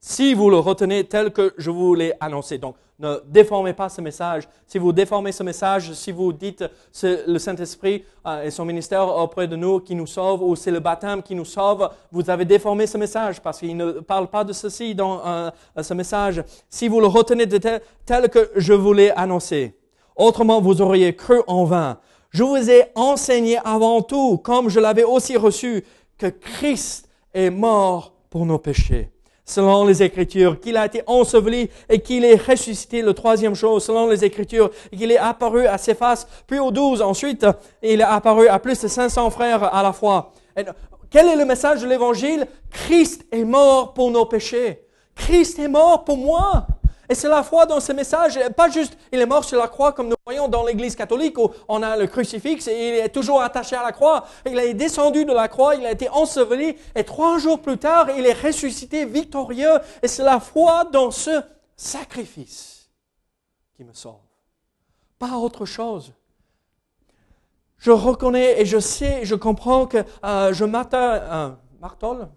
Si 0.00 0.32
vous 0.32 0.48
le 0.48 0.58
retenez 0.58 1.04
tel 1.04 1.30
que 1.30 1.52
je 1.58 1.70
vous 1.70 1.94
l'ai 1.94 2.14
annoncé. 2.20 2.56
Donc, 2.56 2.76
ne 3.00 3.18
déformez 3.26 3.72
pas 3.72 3.88
ce 3.88 4.02
message. 4.02 4.46
Si 4.66 4.78
vous 4.78 4.92
déformez 4.92 5.32
ce 5.32 5.42
message, 5.42 5.92
si 5.94 6.12
vous 6.12 6.34
dites 6.34 6.64
c'est 6.92 7.26
le 7.26 7.38
Saint-Esprit 7.38 8.04
euh, 8.26 8.44
et 8.44 8.50
son 8.50 8.66
ministère 8.66 9.08
auprès 9.08 9.48
de 9.48 9.56
nous 9.56 9.80
qui 9.80 9.94
nous 9.94 10.06
sauve 10.06 10.42
ou 10.42 10.54
c'est 10.54 10.70
le 10.70 10.80
baptême 10.80 11.22
qui 11.22 11.34
nous 11.34 11.46
sauve, 11.46 11.88
vous 12.12 12.28
avez 12.28 12.44
déformé 12.44 12.86
ce 12.86 12.98
message 12.98 13.40
parce 13.40 13.58
qu'il 13.58 13.74
ne 13.74 13.92
parle 13.92 14.28
pas 14.28 14.44
de 14.44 14.52
ceci 14.52 14.94
dans 14.94 15.22
euh, 15.26 15.50
ce 15.82 15.94
message. 15.94 16.44
Si 16.68 16.88
vous 16.88 17.00
le 17.00 17.06
retenez 17.06 17.48
tel, 17.48 17.80
tel 18.04 18.28
que 18.28 18.50
je 18.54 18.74
vous 18.74 18.92
l'ai 18.92 19.10
annoncé, 19.12 19.74
autrement 20.14 20.60
vous 20.60 20.82
auriez 20.82 21.16
cru 21.16 21.40
en 21.46 21.64
vain. 21.64 21.98
Je 22.30 22.42
vous 22.44 22.70
ai 22.70 22.84
enseigné 22.94 23.58
avant 23.64 24.02
tout, 24.02 24.38
comme 24.38 24.68
je 24.68 24.80
l'avais 24.80 25.04
aussi 25.04 25.36
reçu, 25.36 25.84
que 26.16 26.26
Christ 26.26 27.08
est 27.34 27.50
mort 27.50 28.12
pour 28.30 28.46
nos 28.46 28.58
péchés 28.58 29.10
selon 29.50 29.84
les 29.84 30.02
Écritures, 30.02 30.60
qu'il 30.60 30.76
a 30.76 30.86
été 30.86 31.02
enseveli 31.06 31.68
et 31.88 32.00
qu'il 32.00 32.24
est 32.24 32.36
ressuscité 32.36 33.02
le 33.02 33.12
troisième 33.12 33.54
jour, 33.54 33.82
selon 33.82 34.08
les 34.08 34.24
Écritures, 34.24 34.70
et 34.92 34.96
qu'il 34.96 35.10
est 35.10 35.18
apparu 35.18 35.66
à 35.66 35.76
ses 35.76 35.94
faces, 35.94 36.26
puis 36.46 36.58
aux 36.58 36.70
douze 36.70 37.02
ensuite, 37.02 37.44
et 37.82 37.94
il 37.94 38.00
est 38.00 38.04
apparu 38.04 38.48
à 38.48 38.58
plus 38.58 38.80
de 38.80 38.88
500 38.88 39.28
frères 39.30 39.74
à 39.74 39.82
la 39.82 39.92
fois. 39.92 40.32
quel 41.10 41.26
est 41.26 41.36
le 41.36 41.44
message 41.44 41.82
de 41.82 41.88
l'Évangile? 41.88 42.46
Christ 42.70 43.26
est 43.32 43.44
mort 43.44 43.92
pour 43.92 44.10
nos 44.10 44.24
péchés. 44.24 44.84
Christ 45.16 45.58
est 45.58 45.68
mort 45.68 46.04
pour 46.04 46.16
moi. 46.16 46.66
Et 47.10 47.16
c'est 47.16 47.28
la 47.28 47.42
foi 47.42 47.66
dans 47.66 47.80
ce 47.80 47.90
message, 47.90 48.38
pas 48.56 48.70
juste 48.70 48.96
il 49.10 49.18
est 49.18 49.26
mort 49.26 49.44
sur 49.44 49.58
la 49.58 49.66
croix 49.66 49.92
comme 49.92 50.06
nous 50.06 50.16
voyons 50.24 50.46
dans 50.46 50.64
l'Église 50.64 50.94
catholique 50.94 51.36
où 51.38 51.50
on 51.66 51.82
a 51.82 51.96
le 51.96 52.06
crucifix 52.06 52.68
et 52.68 52.88
il 52.88 52.94
est 52.94 53.08
toujours 53.08 53.42
attaché 53.42 53.74
à 53.74 53.82
la 53.82 53.90
croix. 53.90 54.26
Il 54.46 54.56
est 54.56 54.74
descendu 54.74 55.24
de 55.24 55.32
la 55.32 55.48
croix, 55.48 55.74
il 55.74 55.84
a 55.84 55.90
été 55.90 56.08
enseveli 56.08 56.76
et 56.94 57.02
trois 57.02 57.38
jours 57.38 57.60
plus 57.60 57.78
tard, 57.78 58.10
il 58.16 58.24
est 58.24 58.40
ressuscité 58.40 59.06
victorieux. 59.06 59.80
Et 60.04 60.06
c'est 60.06 60.22
la 60.22 60.38
foi 60.38 60.84
dans 60.84 61.10
ce 61.10 61.42
sacrifice 61.74 62.88
qui 63.76 63.82
me 63.82 63.92
sauve. 63.92 64.14
Pas 65.18 65.32
autre 65.32 65.64
chose. 65.64 66.12
Je 67.78 67.90
reconnais 67.90 68.60
et 68.60 68.64
je 68.64 68.78
sais, 68.78 69.24
je 69.24 69.34
comprends 69.34 69.88
que 69.88 69.98
euh, 70.24 70.52
je 70.52 70.64
m'attends, 70.64 71.56
martole, 71.80 72.28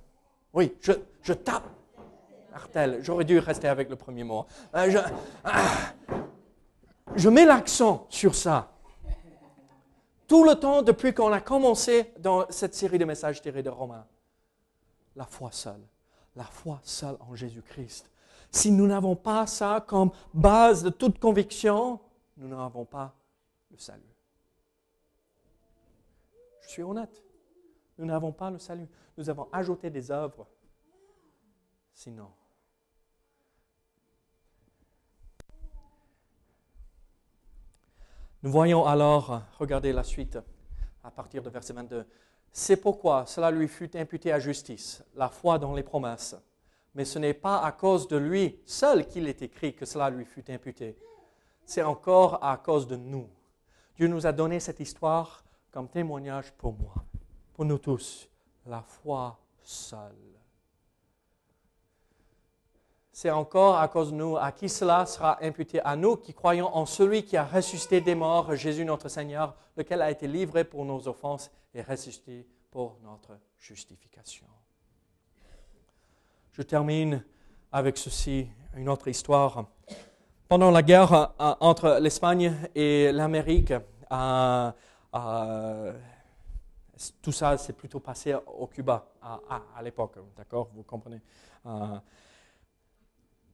oui, 0.52 0.74
je 0.82 1.34
tape 1.34 1.73
Artel. 2.54 3.00
J'aurais 3.02 3.26
dû 3.26 3.40
rester 3.40 3.68
avec 3.68 3.90
le 3.90 3.96
premier 3.96 4.24
mot. 4.24 4.46
Euh, 4.76 4.90
je, 4.90 4.98
ah, 5.44 5.94
je 7.16 7.30
mets 7.30 7.46
l'accent 7.46 8.08
sur 8.10 8.36
ça. 8.36 8.72
Tout 10.28 10.44
le 10.44 10.56
temps 10.56 10.82
depuis 10.82 11.14
qu'on 11.14 11.32
a 11.32 11.42
commencé 11.42 12.14
dans 12.20 12.46
cette 12.50 12.74
série 12.74 12.98
de 12.98 13.06
messages 13.06 13.42
tirés 13.42 13.64
de 13.64 13.70
Romains. 13.70 14.06
La 15.16 15.26
foi 15.26 15.52
seule. 15.52 15.82
La 16.36 16.46
foi 16.46 16.80
seule 16.84 17.18
en 17.20 17.36
Jésus-Christ. 17.36 18.10
Si 18.50 18.72
nous 18.72 18.88
n'avons 18.88 19.16
pas 19.16 19.46
ça 19.48 19.84
comme 19.86 20.12
base 20.34 20.84
de 20.84 20.90
toute 20.90 21.20
conviction, 21.20 22.00
nous 22.38 22.48
n'avons 22.48 22.86
pas 22.86 23.14
le 23.72 23.78
salut. 23.78 24.02
Je 26.62 26.70
suis 26.70 26.84
honnête. 26.84 27.24
Nous 27.98 28.06
n'avons 28.06 28.32
pas 28.32 28.50
le 28.50 28.58
salut. 28.58 28.88
Nous 29.18 29.30
avons 29.30 29.48
ajouté 29.52 29.90
des 29.90 30.10
œuvres. 30.10 30.48
Sinon, 31.94 32.30
Nous 38.44 38.52
voyons 38.52 38.86
alors, 38.86 39.42
regardez 39.58 39.94
la 39.94 40.04
suite 40.04 40.38
à 41.02 41.10
partir 41.10 41.42
de 41.42 41.50
verset 41.50 41.72
22. 41.72 42.06
C'est 42.52 42.76
pourquoi 42.76 43.26
cela 43.26 43.50
lui 43.50 43.70
fut 43.70 43.96
imputé 43.96 44.34
à 44.34 44.40
justice, 44.40 45.02
la 45.16 45.30
foi 45.30 45.58
dans 45.58 45.74
les 45.74 45.82
promesses. 45.82 46.36
Mais 46.94 47.06
ce 47.06 47.20
n'est 47.20 47.34
pas 47.34 47.64
à 47.64 47.72
cause 47.72 48.10
de 48.10 48.18
lui 48.18 48.60
seul 48.66 49.08
qu'il 49.08 49.30
est 49.30 49.42
écrit 49.42 49.74
que 49.74 49.86
cela 49.86 50.10
lui 50.10 50.26
fut 50.26 50.52
imputé. 50.52 50.98
C'est 51.66 51.84
encore 51.84 52.44
à 52.44 52.58
cause 52.58 52.86
de 52.86 52.98
nous. 52.98 53.30
Dieu 53.96 54.10
nous 54.10 54.28
a 54.28 54.34
donné 54.34 54.60
cette 54.60 54.82
histoire 54.82 55.46
comme 55.72 55.88
témoignage 55.88 56.52
pour 56.52 56.74
moi, 56.74 56.96
pour 57.54 57.64
nous 57.64 57.78
tous, 57.78 58.28
la 58.66 58.82
foi 58.82 59.40
seule 59.62 60.33
c'est 63.16 63.30
encore 63.30 63.78
à 63.78 63.88
cause 63.88 64.12
de 64.12 64.18
nous, 64.18 64.38
à 64.38 64.52
qui 64.52 64.68
cela 64.68 65.06
sera 65.06 65.38
imputé? 65.44 65.80
À 65.82 65.96
nous 65.96 66.18
qui 66.18 66.34
croyons 66.34 66.76
en 66.76 66.88
celui 66.88 67.24
qui 67.24 67.38
a 67.38 67.46
ressuscité 67.46 68.02
des 68.02 68.16
morts, 68.16 68.56
Jésus 68.56 68.84
notre 68.84 69.08
Seigneur, 69.08 69.56
lequel 69.78 70.02
a 70.02 70.10
été 70.10 70.28
livré 70.28 70.64
pour 70.64 70.84
nos 70.84 71.08
offenses 71.08 71.52
et 71.76 71.84
ressuscité 71.84 72.48
pour 72.72 72.98
notre 73.04 73.38
justification. 73.60 74.48
Je 76.54 76.64
termine 76.64 77.24
avec 77.72 77.98
ceci, 77.98 78.50
une 78.76 78.90
autre 78.90 79.08
histoire. 79.08 79.66
Pendant 80.48 80.72
la 80.72 80.82
guerre 80.82 81.14
euh, 81.14 81.56
entre 81.60 82.00
l'Espagne 82.02 82.52
et 82.74 83.12
l'Amérique, 83.12 83.74
euh, 84.12 84.72
euh, 85.14 85.94
tout 87.22 87.32
ça 87.32 87.60
s'est 87.60 87.74
plutôt 87.74 88.00
passé 88.00 88.34
au 88.34 88.66
Cuba 88.66 89.06
à, 89.22 89.40
à 89.76 89.84
l'époque, 89.84 90.18
d'accord? 90.36 90.70
Vous 90.74 90.84
comprenez? 90.84 91.22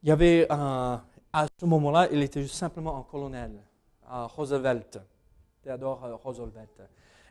Il 0.04 0.10
y 0.10 0.12
avait 0.12 0.47
un, 0.50 1.02
à 1.34 1.45
ce 1.60 1.66
moment-là, 1.66 2.08
il 2.12 2.22
était 2.22 2.45
simplement 2.47 2.97
un 2.97 3.04
colonel, 3.10 3.52
Roosevelt, 4.10 5.00
Theodore 5.64 6.06
euh, 6.06 6.16
Roosevelt. 6.16 6.82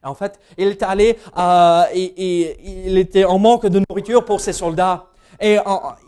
En 0.03 0.15
fait, 0.15 0.39
il 0.57 0.69
était 0.69 0.85
allé, 0.85 1.19
euh, 1.37 1.83
il 1.95 2.97
était 2.99 3.25
en 3.25 3.39
manque 3.39 3.67
de 3.67 3.83
nourriture 3.89 4.25
pour 4.25 4.41
ses 4.41 4.53
soldats. 4.53 5.07
Et 5.41 5.59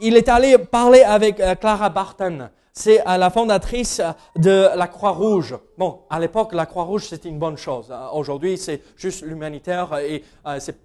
il 0.00 0.16
est 0.16 0.28
allé 0.28 0.58
parler 0.58 1.02
avec 1.02 1.40
euh, 1.40 1.54
Clara 1.56 1.88
Barton. 1.88 2.50
C'est 2.72 3.02
la 3.04 3.30
fondatrice 3.30 4.00
de 4.36 4.68
la 4.76 4.86
Croix-Rouge. 4.86 5.58
Bon, 5.76 6.02
à 6.08 6.20
l'époque, 6.20 6.54
la 6.54 6.66
Croix-Rouge, 6.66 7.08
c'était 7.08 7.28
une 7.28 7.38
bonne 7.38 7.56
chose. 7.56 7.92
Aujourd'hui, 8.12 8.56
c'est 8.56 8.80
juste 8.96 9.22
l'humanitaire 9.22 9.98
et 9.98 10.22
c'est 10.60 10.78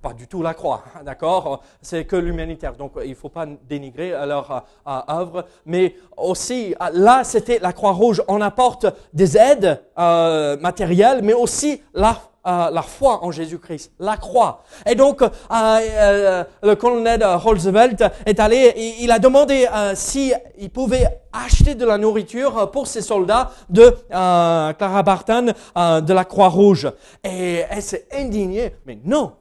pas 0.00 0.12
du 0.14 0.26
tout 0.26 0.42
la 0.42 0.54
croix, 0.54 0.82
d'accord? 1.04 1.62
C'est 1.82 2.04
que 2.04 2.16
l'humanitaire. 2.16 2.74
Donc, 2.74 2.92
il 3.04 3.10
ne 3.10 3.14
faut 3.14 3.28
pas 3.28 3.46
dénigrer 3.68 4.10
leur 4.26 4.64
euh, 4.86 5.00
œuvre. 5.08 5.44
Mais 5.66 5.96
aussi, 6.16 6.74
là, 6.92 7.22
c'était 7.24 7.58
la 7.58 7.72
Croix-Rouge. 7.72 8.22
On 8.28 8.40
apporte 8.40 8.86
des 9.12 9.36
aides 9.36 9.82
euh, 9.98 10.56
matérielles, 10.58 11.20
mais 11.22 11.34
aussi 11.34 11.82
la, 11.92 12.16
euh, 12.46 12.70
la 12.70 12.82
foi 12.82 13.22
en 13.22 13.30
Jésus-Christ, 13.30 13.92
la 13.98 14.16
croix. 14.16 14.62
Et 14.86 14.94
donc, 14.94 15.20
le 15.50 16.74
colonel 16.74 17.22
Roosevelt 17.22 18.02
est 18.24 18.40
allé, 18.40 18.72
il, 18.76 19.04
il 19.04 19.12
a 19.12 19.18
demandé 19.18 19.68
s'il 19.94 20.70
pouvait 20.72 21.20
acheter 21.32 21.74
de 21.74 21.84
la 21.84 21.98
nourriture 21.98 22.70
pour 22.70 22.86
ses 22.86 23.02
soldats 23.02 23.50
de 23.68 23.94
Clara 24.08 25.02
Barton 25.02 25.52
de 25.76 26.12
la 26.12 26.24
Croix-Rouge. 26.24 26.90
Et 27.22 27.64
elle 27.68 27.82
s'est 27.82 28.06
indignée. 28.12 28.74
Mais 28.86 28.98
non, 29.04 29.32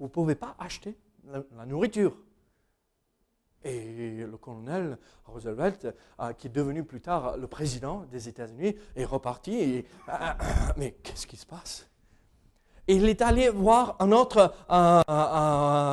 vous 0.00 0.06
ne 0.06 0.10
pouvez 0.10 0.34
pas 0.34 0.56
acheter 0.58 0.96
la, 1.30 1.66
nourriture. 1.66 2.16
Et 3.62 4.24
le 4.24 4.36
colonel 4.38 4.96
Roosevelt, 5.26 5.94
euh, 6.18 6.32
qui 6.32 6.46
est 6.46 6.50
devenu 6.50 6.82
plus 6.82 7.02
tard 7.02 7.36
le 7.36 7.46
président 7.46 8.06
des 8.10 8.26
États-Unis, 8.26 8.74
est 8.96 9.04
reparti. 9.04 9.54
Et, 9.54 9.86
euh, 10.08 10.12
mais 10.78 10.92
qu'est-ce 11.02 11.26
qui 11.26 11.36
se 11.36 11.44
passe? 11.44 11.86
Il 12.88 13.06
est 13.08 13.20
allé 13.20 13.50
voir 13.50 13.96
un 14.00 14.10
autre 14.10 14.52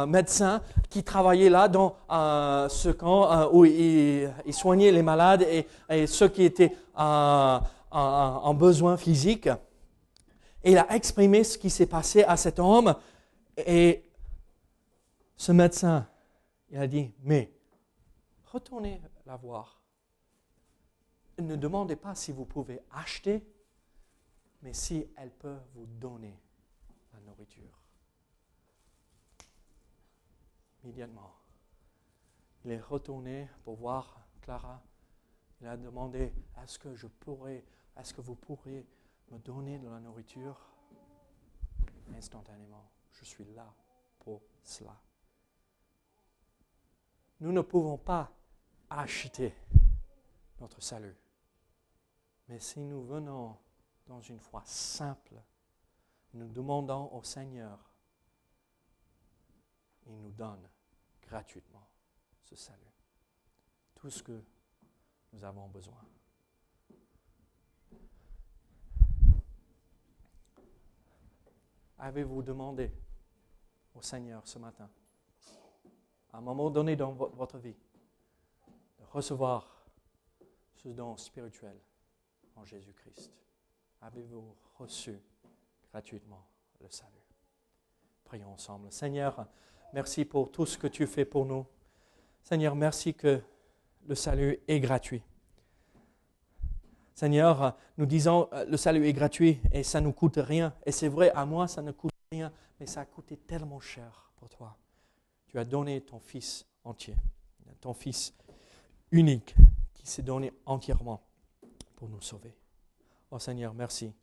médecin 0.08 0.62
qui 0.90 1.04
travaillait 1.04 1.50
là 1.50 1.68
dans 1.68 1.98
ce 2.10 2.90
camp 2.90 3.52
où 3.52 3.66
il, 3.66 4.32
soignait 4.52 4.92
les 4.92 5.04
malades 5.04 5.46
et, 5.90 6.08
ceux 6.08 6.30
qui 6.30 6.44
étaient 6.44 6.76
en 6.96 8.54
besoin 8.56 8.98
physique. 8.98 9.48
Et 10.64 10.72
il 10.72 10.78
a 10.78 10.92
exprimé 10.96 11.44
ce 11.44 11.58
qui 11.58 11.70
s'est 11.70 11.86
passé 11.86 12.24
à 12.24 12.36
cet 12.36 12.58
homme 12.58 12.96
et 13.58 14.04
ce 15.36 15.52
médecin, 15.52 16.08
il 16.70 16.78
a 16.78 16.88
dit, 16.88 17.14
mais 17.20 17.52
retournez 18.46 19.02
la 19.26 19.36
voir. 19.36 19.82
Ne 21.40 21.56
demandez 21.56 21.96
pas 21.96 22.16
si 22.16 22.32
vous 22.32 22.46
pouvez 22.46 22.82
acheter, 22.92 23.46
mais 24.62 24.74
si 24.74 25.08
elle 25.18 25.32
peut 25.32 25.58
vous 25.74 25.86
donner 25.86 26.40
la 27.14 27.20
nourriture. 27.22 27.80
Immédiatement, 30.84 31.34
il 32.66 32.72
est 32.72 32.82
retourné 32.82 33.48
pour 33.64 33.76
voir 33.76 34.28
Clara. 34.42 34.82
Il 35.62 35.68
a 35.68 35.78
demandé, 35.78 36.34
est-ce 36.64 36.80
que 36.80 36.96
je 36.96 37.08
pourrais, 37.08 37.64
est-ce 37.98 38.14
que 38.14 38.22
vous 38.22 38.36
pourrez 38.36 38.86
me 39.32 39.38
donner 39.40 39.80
de 39.80 39.88
la 39.90 40.00
nourriture? 40.00 40.60
Instantanément, 42.16 42.90
je 43.20 43.26
suis 43.26 43.46
là 43.56 43.74
pour 44.20 44.42
cela. 44.64 44.96
Nous 47.40 47.52
ne 47.52 47.62
pouvons 47.62 47.98
pas 47.98 48.32
acheter 48.90 49.54
notre 50.60 50.82
salut. 50.82 51.16
Mais 52.48 52.60
si 52.60 52.80
nous 52.80 53.04
venons 53.04 53.58
dans 54.06 54.22
une 54.22 54.40
foi 54.40 54.64
simple, 54.66 55.36
nous 56.34 56.48
demandons 56.48 57.12
au 57.14 57.24
Seigneur, 57.24 57.80
il 60.06 60.20
nous 60.22 60.32
donne 60.32 60.70
gratuitement 61.24 61.88
ce 62.44 62.56
salut. 62.56 62.80
Tout 63.96 64.10
ce 64.10 64.24
que 64.24 64.44
nous 65.34 65.44
avons 65.44 65.68
besoin. 65.68 66.02
Avez-vous 72.00 72.44
demandé 72.44 72.92
au 73.98 74.02
Seigneur 74.02 74.42
ce 74.46 74.60
matin, 74.60 74.90
à 76.32 76.38
un 76.38 76.42
moment 76.42 76.70
donné 76.70 76.96
dans 76.96 77.12
votre 77.14 77.58
vie, 77.58 77.76
de 79.00 79.04
recevoir 79.12 79.86
ce 80.76 80.90
don 80.90 81.18
spirituel 81.18 81.76
en 82.56 82.64
Jésus-Christ 82.64 83.32
Avez-vous 84.02 84.56
reçu 84.78 85.20
gratuitement 85.92 86.46
le 86.82 86.90
salut? 86.90 87.12
Prions 88.26 88.54
ensemble. 88.54 88.92
Seigneur, 88.92 89.48
merci 89.92 90.24
pour 90.24 90.52
tout 90.52 90.68
ce 90.68 90.78
que 90.78 90.86
tu 90.88 91.08
fais 91.08 91.26
pour 91.26 91.46
nous. 91.46 91.66
Seigneur, 92.44 92.76
merci 92.76 93.16
que 93.16 93.42
le 94.08 94.14
salut 94.16 94.60
est 94.68 94.80
gratuit. 94.80 95.24
Seigneur, 97.16 97.76
nous 97.98 98.06
disons 98.06 98.48
euh, 98.54 98.66
le 98.66 98.78
salut 98.78 99.08
est 99.08 99.14
gratuit 99.14 99.60
et 99.72 99.82
ça 99.82 100.00
ne 100.00 100.06
nous 100.06 100.14
coûte 100.14 100.38
rien. 100.38 100.76
Et 100.86 100.92
c'est 100.92 101.08
vrai, 101.08 101.32
à 101.32 101.46
moi, 101.48 101.68
ça 101.68 101.82
ne 101.82 101.92
coûte 101.92 102.12
rien, 102.32 102.52
mais 102.80 102.86
ça 102.86 103.02
a 103.02 103.06
coûté 103.06 103.38
tellement 103.38 103.80
cher 103.80 104.32
pour 104.36 104.50
toi. 104.50 104.78
Tu 105.48 105.58
as 105.58 105.66
donné 105.66 106.02
ton 106.02 106.20
Fils 106.20 106.66
entier, 106.84 107.16
ton 107.80 107.94
Fils 107.94 108.34
unique 109.12 109.56
qui 109.94 110.08
s'est 110.08 110.24
donné 110.24 110.52
entièrement 110.66 111.22
pour 111.96 112.10
nous 112.10 112.22
sauver. 112.22 112.56
Oh 113.32 113.40
Seigneur, 113.40 113.74
merci. 113.74 114.14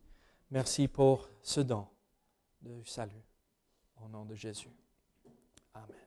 Merci 0.51 0.87
pour 0.87 1.29
ce 1.41 1.61
don 1.61 1.87
de 2.61 2.83
salut. 2.83 3.23
Au 4.03 4.07
nom 4.07 4.25
de 4.25 4.35
Jésus. 4.35 4.69
Amen. 5.73 6.04